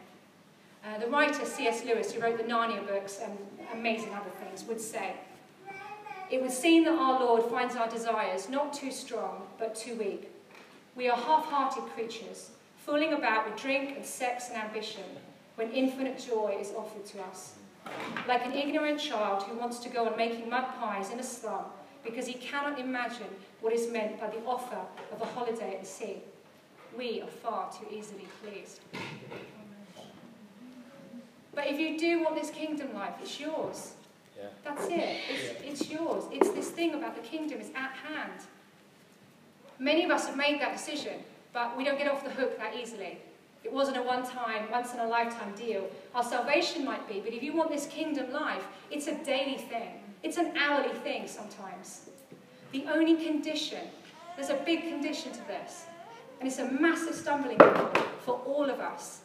Uh, 0.84 0.98
the 0.98 1.06
writer 1.06 1.46
C.S. 1.46 1.82
Lewis, 1.86 2.12
who 2.12 2.20
wrote 2.20 2.36
the 2.36 2.44
Narnia 2.44 2.86
books 2.86 3.18
and 3.22 3.38
amazing 3.72 4.12
other 4.12 4.30
things, 4.38 4.64
would 4.64 4.80
say, 4.80 5.14
It 6.30 6.42
would 6.42 6.50
seem 6.50 6.84
that 6.84 6.98
our 6.98 7.18
Lord 7.20 7.50
finds 7.50 7.74
our 7.74 7.88
desires 7.88 8.50
not 8.50 8.74
too 8.74 8.92
strong, 8.92 9.46
but 9.58 9.74
too 9.74 9.94
weak. 9.94 10.30
We 10.94 11.08
are 11.08 11.16
half-hearted 11.16 11.84
creatures, 11.94 12.50
fooling 12.76 13.14
about 13.14 13.48
with 13.48 13.60
drink 13.60 13.96
and 13.96 14.04
sex 14.04 14.50
and 14.50 14.58
ambition, 14.58 15.04
when 15.54 15.70
infinite 15.70 16.18
joy 16.18 16.58
is 16.60 16.72
offered 16.76 17.06
to 17.06 17.22
us. 17.22 17.54
Like 18.28 18.44
an 18.44 18.52
ignorant 18.52 19.00
child 19.00 19.44
who 19.44 19.56
wants 19.56 19.78
to 19.80 19.88
go 19.88 20.06
on 20.06 20.16
making 20.18 20.50
mud 20.50 20.66
pies 20.78 21.10
in 21.10 21.18
a 21.18 21.22
slum 21.22 21.64
because 22.04 22.26
he 22.26 22.34
cannot 22.34 22.78
imagine 22.78 23.28
what 23.62 23.72
is 23.72 23.90
meant 23.90 24.20
by 24.20 24.28
the 24.28 24.42
offer 24.44 24.80
of 25.12 25.22
a 25.22 25.24
holiday 25.24 25.74
at 25.74 25.80
the 25.80 25.86
sea. 25.86 26.16
We 26.96 27.22
are 27.22 27.26
far 27.26 27.72
too 27.72 27.86
easily 27.90 28.28
pleased. 28.42 28.80
But 31.54 31.66
if 31.68 31.78
you 31.78 31.98
do 31.98 32.22
want 32.22 32.36
this 32.36 32.50
kingdom 32.50 32.94
life, 32.94 33.14
it's 33.20 33.38
yours. 33.38 33.92
Yeah. 34.36 34.48
That's 34.64 34.86
it. 34.86 35.18
It's, 35.30 35.80
it's 35.82 35.90
yours. 35.90 36.24
It's 36.30 36.50
this 36.50 36.70
thing 36.70 36.94
about 36.94 37.14
the 37.14 37.22
kingdom 37.22 37.60
is 37.60 37.68
at 37.70 37.92
hand. 37.92 38.40
Many 39.78 40.04
of 40.04 40.10
us 40.10 40.26
have 40.26 40.36
made 40.36 40.60
that 40.60 40.72
decision, 40.72 41.20
but 41.52 41.76
we 41.76 41.84
don't 41.84 41.98
get 41.98 42.08
off 42.08 42.24
the 42.24 42.30
hook 42.30 42.58
that 42.58 42.74
easily. 42.76 43.18
It 43.62 43.72
wasn't 43.72 43.96
a 43.96 44.02
one-time, 44.02 44.70
once-in-a-lifetime 44.70 45.54
deal. 45.54 45.88
Our 46.14 46.22
salvation 46.24 46.84
might 46.84 47.08
be, 47.08 47.20
but 47.20 47.32
if 47.32 47.42
you 47.42 47.54
want 47.54 47.70
this 47.70 47.86
kingdom 47.86 48.32
life, 48.32 48.64
it's 48.90 49.06
a 49.06 49.14
daily 49.24 49.56
thing. 49.56 50.00
It's 50.22 50.36
an 50.36 50.56
hourly 50.56 50.94
thing 50.98 51.26
sometimes. 51.26 52.10
The 52.72 52.84
only 52.92 53.16
condition, 53.24 53.86
there's 54.36 54.50
a 54.50 54.62
big 54.66 54.82
condition 54.82 55.32
to 55.32 55.46
this, 55.46 55.86
and 56.40 56.48
it's 56.48 56.58
a 56.58 56.70
massive 56.70 57.14
stumbling 57.14 57.56
block 57.56 57.96
for 58.20 58.34
all 58.46 58.68
of 58.68 58.80
us 58.80 59.20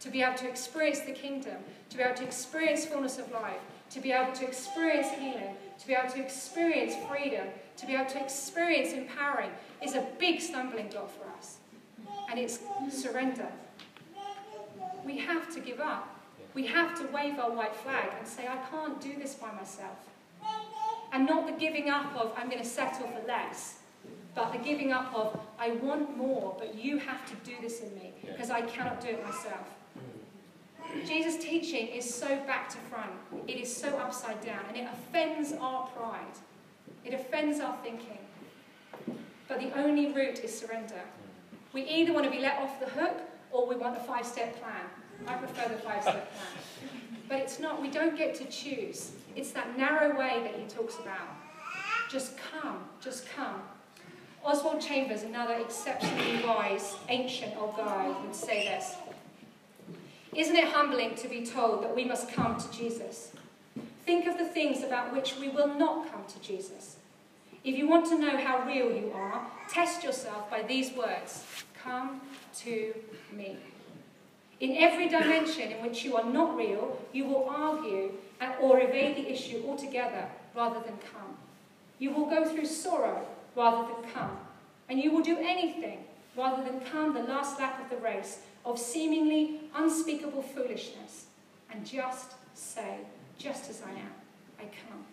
to 0.00 0.10
be 0.10 0.22
able 0.22 0.36
to 0.38 0.48
experience 0.48 1.00
the 1.00 1.12
kingdom, 1.12 1.56
to 1.90 1.96
be 1.96 2.02
able 2.02 2.16
to 2.16 2.24
experience 2.24 2.86
fullness 2.86 3.18
of 3.18 3.30
life, 3.30 3.60
to 3.90 4.00
be 4.00 4.12
able 4.12 4.32
to 4.32 4.46
experience 4.46 5.08
healing, 5.18 5.54
to 5.78 5.86
be 5.86 5.94
able 5.94 6.10
to 6.10 6.20
experience 6.20 6.94
freedom, 7.08 7.46
to 7.76 7.86
be 7.86 7.94
able 7.94 8.10
to 8.10 8.20
experience 8.20 8.92
empowering, 8.92 9.50
is 9.82 9.94
a 9.94 10.06
big 10.18 10.40
stumbling 10.40 10.88
block 10.88 11.10
for 11.10 11.28
us. 11.38 11.58
And 12.30 12.38
it's 12.38 12.60
surrender. 12.90 13.48
We 15.04 15.18
have 15.18 15.52
to 15.54 15.60
give 15.60 15.80
up. 15.80 16.16
We 16.54 16.66
have 16.66 16.98
to 16.98 17.06
wave 17.12 17.38
our 17.38 17.50
white 17.50 17.74
flag 17.74 18.10
and 18.18 18.26
say, 18.26 18.46
I 18.48 18.56
can't 18.70 19.00
do 19.00 19.14
this 19.18 19.34
by 19.34 19.52
myself. 19.52 19.98
And 21.12 21.26
not 21.26 21.46
the 21.46 21.52
giving 21.52 21.90
up 21.90 22.14
of, 22.16 22.32
I'm 22.36 22.48
going 22.48 22.62
to 22.62 22.68
settle 22.68 23.06
for 23.08 23.26
less, 23.26 23.78
but 24.34 24.52
the 24.52 24.58
giving 24.58 24.92
up 24.92 25.12
of, 25.14 25.38
I 25.58 25.72
want 25.72 26.16
more, 26.16 26.56
but 26.58 26.74
you 26.74 26.98
have 26.98 27.26
to 27.26 27.34
do 27.44 27.56
this 27.60 27.80
in 27.80 27.94
me 27.94 28.12
because 28.24 28.50
I 28.50 28.62
cannot 28.62 29.00
do 29.00 29.08
it 29.08 29.24
myself. 29.24 29.66
Jesus' 31.06 31.42
teaching 31.42 31.88
is 31.88 32.12
so 32.12 32.28
back 32.46 32.68
to 32.70 32.76
front, 32.88 33.12
it 33.46 33.58
is 33.58 33.74
so 33.74 33.96
upside 33.98 34.40
down, 34.44 34.64
and 34.68 34.76
it 34.76 34.88
offends 34.92 35.52
our 35.60 35.86
pride. 35.88 36.36
It 37.04 37.14
offends 37.14 37.60
our 37.60 37.76
thinking. 37.82 38.18
But 39.48 39.60
the 39.60 39.76
only 39.78 40.12
route 40.12 40.40
is 40.40 40.56
surrender. 40.56 41.00
We 41.72 41.82
either 41.82 42.12
want 42.12 42.24
to 42.24 42.30
be 42.30 42.40
let 42.40 42.58
off 42.58 42.78
the 42.80 42.86
hook 42.86 43.16
or 43.50 43.66
we 43.66 43.76
want 43.76 43.94
the 43.94 44.04
five 44.04 44.26
step 44.26 44.60
plan. 44.60 44.82
I 45.26 45.34
prefer 45.34 45.68
the 45.68 45.80
five 45.80 46.02
step 46.02 46.32
plan. 46.32 46.90
But 47.28 47.38
it's 47.38 47.58
not, 47.60 47.80
we 47.80 47.90
don't 47.90 48.16
get 48.16 48.34
to 48.36 48.44
choose. 48.46 49.12
It's 49.36 49.52
that 49.52 49.78
narrow 49.78 50.18
way 50.18 50.40
that 50.42 50.54
he 50.54 50.66
talks 50.66 50.98
about. 50.98 51.28
Just 52.10 52.36
come, 52.36 52.84
just 53.00 53.28
come. 53.30 53.62
Oswald 54.44 54.80
Chambers, 54.80 55.22
another 55.22 55.54
exceptionally 55.54 56.44
wise, 56.44 56.96
ancient 57.08 57.56
old 57.56 57.76
guy, 57.76 58.08
would 58.24 58.34
say 58.34 58.64
this 58.64 58.96
Isn't 60.34 60.56
it 60.56 60.68
humbling 60.68 61.16
to 61.16 61.28
be 61.28 61.44
told 61.44 61.82
that 61.82 61.94
we 61.94 62.04
must 62.04 62.32
come 62.32 62.56
to 62.56 62.70
Jesus? 62.72 63.32
Think 64.06 64.26
of 64.26 64.38
the 64.38 64.44
things 64.44 64.82
about 64.82 65.12
which 65.12 65.36
we 65.36 65.48
will 65.48 65.74
not 65.74 66.10
come 66.10 66.24
to 66.28 66.40
Jesus. 66.40 66.96
If 67.64 67.76
you 67.76 67.88
want 67.88 68.06
to 68.06 68.18
know 68.18 68.36
how 68.38 68.64
real 68.66 68.90
you 68.90 69.12
are, 69.14 69.46
test 69.68 70.02
yourself 70.04 70.50
by 70.50 70.62
these 70.62 70.92
words 70.92 71.44
Come 71.82 72.20
to 72.58 72.94
me. 73.32 73.56
In 74.60 74.76
every 74.76 75.08
dimension 75.08 75.72
in 75.72 75.82
which 75.82 76.04
you 76.04 76.16
are 76.16 76.24
not 76.24 76.56
real, 76.56 77.00
you 77.12 77.24
will 77.24 77.48
argue 77.48 78.12
or 78.60 78.80
evade 78.80 79.16
the 79.16 79.30
issue 79.30 79.62
altogether 79.66 80.26
rather 80.54 80.80
than 80.80 80.98
come. 81.12 81.36
You 81.98 82.12
will 82.12 82.26
go 82.26 82.44
through 82.44 82.66
sorrow 82.66 83.26
rather 83.56 83.92
than 83.92 84.10
come. 84.12 84.36
And 84.88 84.98
you 84.98 85.10
will 85.10 85.22
do 85.22 85.38
anything 85.38 86.04
rather 86.36 86.62
than 86.62 86.80
come 86.80 87.14
the 87.14 87.22
last 87.22 87.58
lap 87.58 87.82
of 87.82 87.90
the 87.90 88.02
race 88.02 88.40
of 88.64 88.78
seemingly 88.78 89.60
unspeakable 89.74 90.42
foolishness 90.42 91.26
and 91.72 91.86
just 91.86 92.32
say, 92.54 92.98
just 93.38 93.70
as 93.70 93.82
I 93.82 93.90
am, 93.90 94.12
I 94.58 94.64
come. 94.64 95.04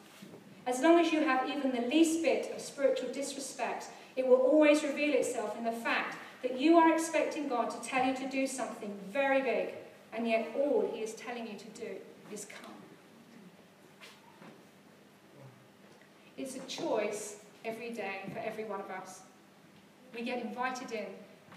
As 0.66 0.82
long 0.82 1.00
as 1.00 1.14
you 1.14 1.22
have 1.22 1.50
even 1.50 1.72
the 1.72 1.88
least 1.88 2.22
bit 2.22 2.52
of 2.54 2.62
spiritual 2.62 3.10
disrespect, 3.14 3.86
it 4.16 4.28
will 4.28 4.38
always 4.38 4.84
reveal 4.84 5.14
itself 5.14 5.58
in 5.58 5.64
the 5.64 5.72
fact 5.72 6.18
that 6.44 6.60
you 6.60 6.78
are 6.78 6.94
expecting 6.94 7.48
God 7.48 7.70
to 7.70 7.82
tell 7.88 8.06
you 8.06 8.14
to 8.16 8.30
do 8.30 8.46
something 8.46 8.94
very 9.12 9.42
big, 9.42 9.76
and 10.14 10.28
yet 10.28 10.50
all 10.58 10.90
He 10.94 11.02
is 11.02 11.14
telling 11.14 11.48
you 11.48 11.58
to 11.58 11.82
do 11.82 11.96
is 12.34 12.46
come. 12.46 12.74
It's 16.38 16.56
a 16.56 16.60
choice 16.68 17.38
every 17.66 17.92
day 17.92 18.22
for 18.32 18.40
every 18.40 18.66
one 18.66 18.80
of 18.80 18.90
us. 18.92 19.22
We 20.14 20.24
get 20.24 20.42
invited 20.44 20.92
in, 20.92 21.08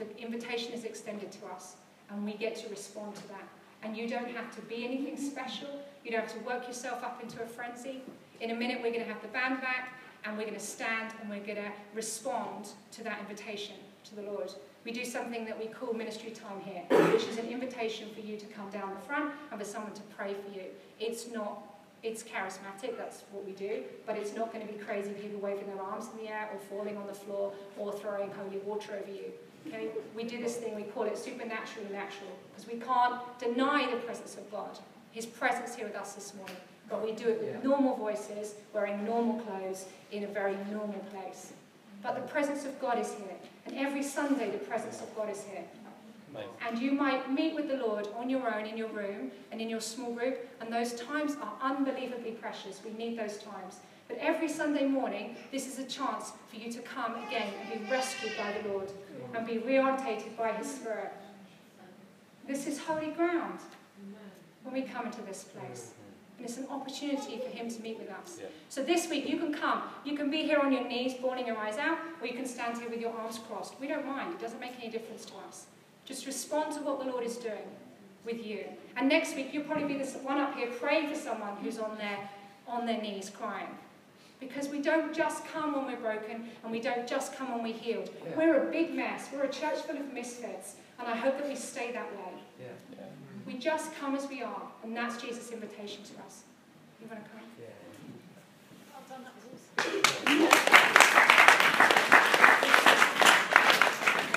the 0.00 0.18
invitation 0.18 0.72
is 0.72 0.84
extended 0.84 1.30
to 1.32 1.46
us, 1.46 1.76
and 2.08 2.24
we 2.24 2.32
get 2.32 2.56
to 2.56 2.68
respond 2.68 3.14
to 3.16 3.28
that. 3.28 3.48
And 3.82 3.96
you 3.96 4.08
don't 4.08 4.30
have 4.30 4.54
to 4.56 4.60
be 4.62 4.84
anything 4.84 5.16
special, 5.16 5.68
you 6.04 6.10
don't 6.10 6.22
have 6.22 6.32
to 6.32 6.40
work 6.40 6.66
yourself 6.66 7.02
up 7.04 7.22
into 7.22 7.42
a 7.42 7.46
frenzy. 7.46 8.02
In 8.40 8.50
a 8.50 8.54
minute, 8.54 8.78
we're 8.82 8.92
going 8.92 9.04
to 9.04 9.12
have 9.12 9.22
the 9.22 9.28
band 9.28 9.60
back, 9.60 9.94
and 10.24 10.36
we're 10.36 10.44
going 10.44 10.54
to 10.54 10.60
stand 10.60 11.14
and 11.20 11.30
we're 11.30 11.40
going 11.40 11.56
to 11.56 11.72
respond 11.94 12.68
to 12.92 13.04
that 13.04 13.18
invitation 13.20 13.76
to 14.04 14.14
the 14.16 14.22
Lord. 14.22 14.52
We 14.84 14.92
do 14.92 15.04
something 15.04 15.44
that 15.44 15.58
we 15.58 15.66
call 15.66 15.92
ministry 15.92 16.30
time 16.30 16.60
here, 16.60 16.82
which 17.12 17.24
is 17.24 17.38
an 17.38 17.48
invitation 17.48 18.08
for 18.14 18.20
you 18.20 18.36
to 18.38 18.46
come 18.46 18.70
down 18.70 18.94
the 18.94 19.00
front 19.00 19.32
and 19.50 19.60
for 19.60 19.66
someone 19.66 19.92
to 19.92 20.02
pray 20.16 20.34
for 20.34 20.54
you. 20.54 20.64
It's 20.98 21.30
not, 21.30 21.62
it's 22.02 22.22
charismatic, 22.22 22.96
that's 22.96 23.24
what 23.30 23.44
we 23.44 23.52
do, 23.52 23.82
but 24.06 24.16
it's 24.16 24.34
not 24.34 24.52
going 24.52 24.66
to 24.66 24.72
be 24.72 24.78
crazy 24.78 25.10
people 25.12 25.40
waving 25.40 25.66
their 25.66 25.82
arms 25.82 26.06
in 26.12 26.24
the 26.24 26.30
air 26.30 26.48
or 26.52 26.58
falling 26.60 26.96
on 26.96 27.06
the 27.06 27.14
floor 27.14 27.52
or 27.76 27.92
throwing 27.92 28.30
holy 28.30 28.58
water 28.58 28.92
over 28.94 29.10
you. 29.10 29.32
Okay? 29.66 29.88
We 30.14 30.25
do 30.25 30.40
this 30.40 30.57
thing, 30.57 30.75
we 30.75 30.83
call 30.83 31.05
it 31.05 31.18
supernaturally 31.18 31.88
natural, 31.92 32.31
because 32.51 32.66
we 32.70 32.79
can't 32.79 33.20
deny 33.38 33.90
the 33.90 33.99
presence 33.99 34.37
of 34.37 34.51
God, 34.51 34.79
His 35.12 35.27
presence 35.27 35.75
here 35.75 35.87
with 35.87 35.96
us 35.96 36.14
this 36.14 36.35
morning. 36.35 36.57
But 36.88 37.05
we 37.05 37.12
do 37.12 37.29
it 37.29 37.40
with 37.40 37.62
normal 37.64 37.96
voices, 37.96 38.55
wearing 38.73 39.05
normal 39.05 39.40
clothes, 39.40 39.87
in 40.11 40.25
a 40.25 40.27
very 40.27 40.57
normal 40.70 40.99
place. 41.12 41.53
But 42.03 42.14
the 42.16 42.23
presence 42.23 42.64
of 42.64 42.81
God 42.81 42.99
is 42.99 43.12
here. 43.14 43.37
And 43.66 43.77
every 43.77 44.03
Sunday, 44.03 44.51
the 44.51 44.59
presence 44.59 45.01
of 45.01 45.14
God 45.14 45.31
is 45.31 45.44
here. 45.44 45.62
Amazing. 46.31 46.51
And 46.66 46.79
you 46.79 46.92
might 46.92 47.31
meet 47.31 47.55
with 47.55 47.68
the 47.68 47.77
Lord 47.77 48.09
on 48.16 48.31
your 48.31 48.53
own 48.53 48.66
in 48.66 48.77
your 48.77 48.88
room 48.88 49.31
and 49.53 49.61
in 49.61 49.68
your 49.68 49.81
small 49.81 50.12
group, 50.12 50.49
and 50.61 50.73
those 50.73 50.94
times 50.94 51.37
are 51.42 51.53
unbelievably 51.61 52.33
precious. 52.33 52.81
We 52.85 52.92
need 52.92 53.18
those 53.18 53.38
times. 53.38 53.81
But 54.11 54.18
every 54.18 54.49
Sunday 54.49 54.87
morning, 54.87 55.37
this 55.53 55.68
is 55.68 55.79
a 55.79 55.85
chance 55.85 56.33
for 56.49 56.57
you 56.57 56.70
to 56.73 56.81
come 56.81 57.14
again 57.29 57.53
and 57.62 57.81
be 57.81 57.88
rescued 57.88 58.33
by 58.37 58.53
the 58.61 58.68
Lord 58.68 58.90
and 59.35 59.46
be 59.46 59.59
reorientated 59.59 60.37
by 60.37 60.51
His 60.53 60.68
Spirit. 60.68 61.12
This 62.49 62.66
is 62.66 62.81
holy 62.81 63.12
ground 63.12 63.61
when 64.64 64.75
we 64.75 64.83
come 64.83 65.07
into 65.07 65.23
this 65.23 65.44
place. 65.44 65.92
And 66.38 66.49
it's 66.49 66.59
an 66.59 66.66
opportunity 66.70 67.38
for 67.38 67.57
Him 67.57 67.70
to 67.70 67.81
meet 67.81 68.01
with 68.01 68.11
us. 68.11 68.38
Yeah. 68.40 68.46
So 68.68 68.83
this 68.83 69.09
week, 69.09 69.29
you 69.29 69.38
can 69.38 69.55
come. 69.55 69.83
You 70.05 70.16
can 70.16 70.29
be 70.29 70.42
here 70.42 70.59
on 70.59 70.73
your 70.73 70.88
knees, 70.88 71.14
bawling 71.14 71.46
your 71.46 71.59
eyes 71.59 71.79
out, 71.79 71.99
or 72.20 72.27
you 72.27 72.35
can 72.35 72.46
stand 72.46 72.79
here 72.79 72.90
with 72.90 73.01
your 73.01 73.12
arms 73.12 73.38
crossed. 73.46 73.79
We 73.79 73.87
don't 73.87 74.07
mind. 74.07 74.35
It 74.35 74.40
doesn't 74.40 74.59
make 74.59 74.73
any 74.81 74.90
difference 74.90 75.25
to 75.27 75.35
us. 75.46 75.66
Just 76.05 76.27
respond 76.27 76.75
to 76.75 76.81
what 76.81 76.99
the 76.99 77.05
Lord 77.05 77.25
is 77.25 77.37
doing 77.37 77.68
with 78.25 78.44
you. 78.44 78.64
And 78.96 79.09
next 79.09 79.37
week, 79.37 79.51
you'll 79.53 79.64
probably 79.64 79.94
be 79.94 80.03
the 80.03 80.11
one 80.18 80.38
up 80.38 80.57
here 80.57 80.68
praying 80.68 81.14
for 81.14 81.20
someone 81.20 81.57
who's 81.62 81.79
on 81.79 81.96
their, 81.96 82.29
on 82.66 82.87
their 82.87 83.01
knees 83.01 83.31
crying. 83.31 83.68
Because 84.40 84.68
we 84.68 84.81
don't 84.81 85.14
just 85.14 85.44
come 85.46 85.74
when 85.74 85.87
we're 85.87 86.00
broken, 86.00 86.48
and 86.62 86.72
we 86.72 86.81
don't 86.81 87.07
just 87.07 87.35
come 87.37 87.53
when 87.53 87.62
we're 87.62 87.74
healed. 87.74 88.11
Yeah. 88.24 88.37
We're 88.37 88.68
a 88.68 88.70
big 88.70 88.94
mess. 88.94 89.29
We're 89.33 89.44
a 89.44 89.48
church 89.48 89.81
full 89.87 89.98
of 89.98 90.12
misfits, 90.12 90.76
and 90.98 91.07
I 91.07 91.14
hope 91.14 91.37
that 91.38 91.46
we 91.46 91.55
stay 91.55 91.92
that 91.92 92.11
way. 92.12 92.42
Yeah. 92.59 92.66
Yeah. 92.92 93.05
We 93.46 93.55
just 93.59 93.94
come 93.96 94.14
as 94.14 94.29
we 94.29 94.42
are, 94.42 94.62
and 94.83 94.96
that's 94.96 95.20
Jesus' 95.22 95.50
invitation 95.50 96.03
to 96.05 96.22
us. 96.24 96.44
You 97.00 97.09
want 97.09 97.24
to 97.24 97.31
come? 97.31 97.40
Yeah. 97.61 97.66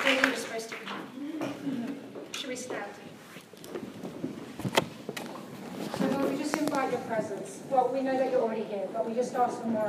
Then 0.02 0.24
you 0.24 0.30
were 0.30 0.36
supposed 0.36 0.68
to 0.70 0.76
come. 0.76 1.98
Should 2.32 2.48
we 2.48 2.56
stand? 2.56 2.90
So 5.98 6.06
Lord, 6.08 6.30
we 6.30 6.36
just 6.38 6.56
invite 6.56 6.90
your 6.92 7.00
presence. 7.02 7.62
Well, 7.70 7.90
we 7.92 8.00
know 8.02 8.16
that 8.16 8.30
you're 8.30 8.42
already 8.42 8.64
here, 8.64 8.88
but 8.92 9.06
we 9.08 9.14
just 9.14 9.34
ask 9.34 9.60
for 9.60 9.66
more 9.66 9.82